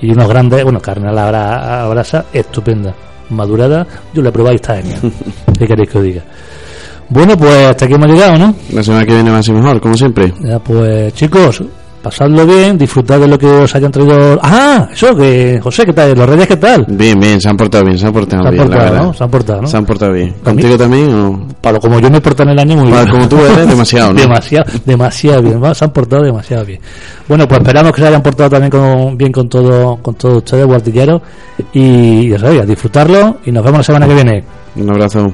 y 0.00 0.10
unos 0.10 0.28
grandes, 0.28 0.64
bueno, 0.64 0.80
carne 0.80 1.08
a 1.08 1.12
la, 1.12 1.30
bra- 1.30 1.62
a 1.62 1.82
la 1.82 1.88
brasa, 1.88 2.24
estupenda, 2.32 2.92
madurada. 3.30 3.86
Yo 4.12 4.20
la 4.20 4.30
he 4.30 4.32
probado 4.32 4.54
y 4.54 4.56
está 4.56 4.74
genial. 4.78 4.98
¿Qué 5.56 5.66
queréis 5.68 5.88
que 5.88 5.98
os 5.98 6.04
diga? 6.04 6.22
Bueno, 7.10 7.36
pues 7.36 7.54
hasta 7.68 7.84
aquí 7.84 7.94
hemos 7.94 8.08
llegado, 8.08 8.36
¿no? 8.38 8.54
La 8.72 8.82
semana 8.82 9.06
que 9.06 9.14
viene 9.14 9.30
más 9.30 9.46
y 9.46 9.52
mejor, 9.52 9.80
como 9.80 9.96
siempre. 9.96 10.34
Ya, 10.42 10.58
pues 10.58 11.12
chicos, 11.14 11.62
pasadlo 12.04 12.46
bien, 12.46 12.76
disfrutad 12.76 13.18
de 13.18 13.26
lo 13.26 13.38
que 13.38 13.46
os 13.46 13.74
hayan 13.74 13.90
traído. 13.90 14.38
Ah, 14.42 14.86
eso, 14.92 15.16
que 15.16 15.58
José, 15.62 15.86
¿qué 15.86 15.92
tal? 15.94 16.14
¿Los 16.14 16.28
reyes 16.28 16.46
qué 16.46 16.56
tal? 16.56 16.84
Bien, 16.86 17.18
bien, 17.18 17.40
se 17.40 17.48
han 17.48 17.56
portado 17.56 17.82
bien, 17.84 17.98
se 17.98 18.06
han 18.06 18.12
portado 18.12 18.42
Se 18.42 18.48
han 18.48 18.54
bien, 18.54 18.68
portado. 18.68 18.94
¿no? 19.02 19.14
Se 19.14 19.24
han 19.24 19.30
portado, 19.30 19.62
¿no? 19.62 19.66
Se 19.68 19.76
han 19.78 19.86
portado 19.86 20.12
bien. 20.12 20.34
¿Contigo 20.44 20.76
también 20.76 21.14
o...? 21.14 21.48
Para 21.62 21.80
como 21.80 21.98
yo 21.98 22.10
me 22.10 22.20
porto 22.20 22.42
en 22.42 22.50
el 22.50 22.58
año 22.58 22.76
muy 22.76 22.90
Para 22.90 23.04
bien. 23.04 23.12
como 23.14 23.28
tú 23.28 23.38
eres, 23.38 23.66
demasiado, 23.68 24.12
¿no? 24.12 24.20
demasiado, 24.20 24.70
demasiado 24.84 25.42
bien. 25.42 25.60
¿no? 25.60 25.74
Se 25.74 25.84
han 25.84 25.90
portado 25.92 26.22
demasiado 26.22 26.64
bien. 26.66 26.80
Bueno, 27.26 27.48
pues 27.48 27.60
esperamos 27.62 27.92
que 27.92 28.02
se 28.02 28.08
hayan 28.08 28.22
portado 28.22 28.50
también 28.50 28.70
con, 28.70 29.16
bien 29.16 29.32
con 29.32 29.48
todo, 29.48 29.96
con 30.02 30.14
todos 30.14 30.36
ustedes, 30.36 30.66
guardilleros. 30.66 31.22
Y 31.72 32.28
ya 32.28 32.38
sabéis, 32.38 32.60
a 32.60 32.66
disfrutarlo. 32.66 33.38
Y 33.46 33.50
nos 33.50 33.64
vemos 33.64 33.78
la 33.78 33.84
semana 33.84 34.06
que 34.06 34.14
viene. 34.14 34.44
Un 34.76 34.90
abrazo. 34.90 35.32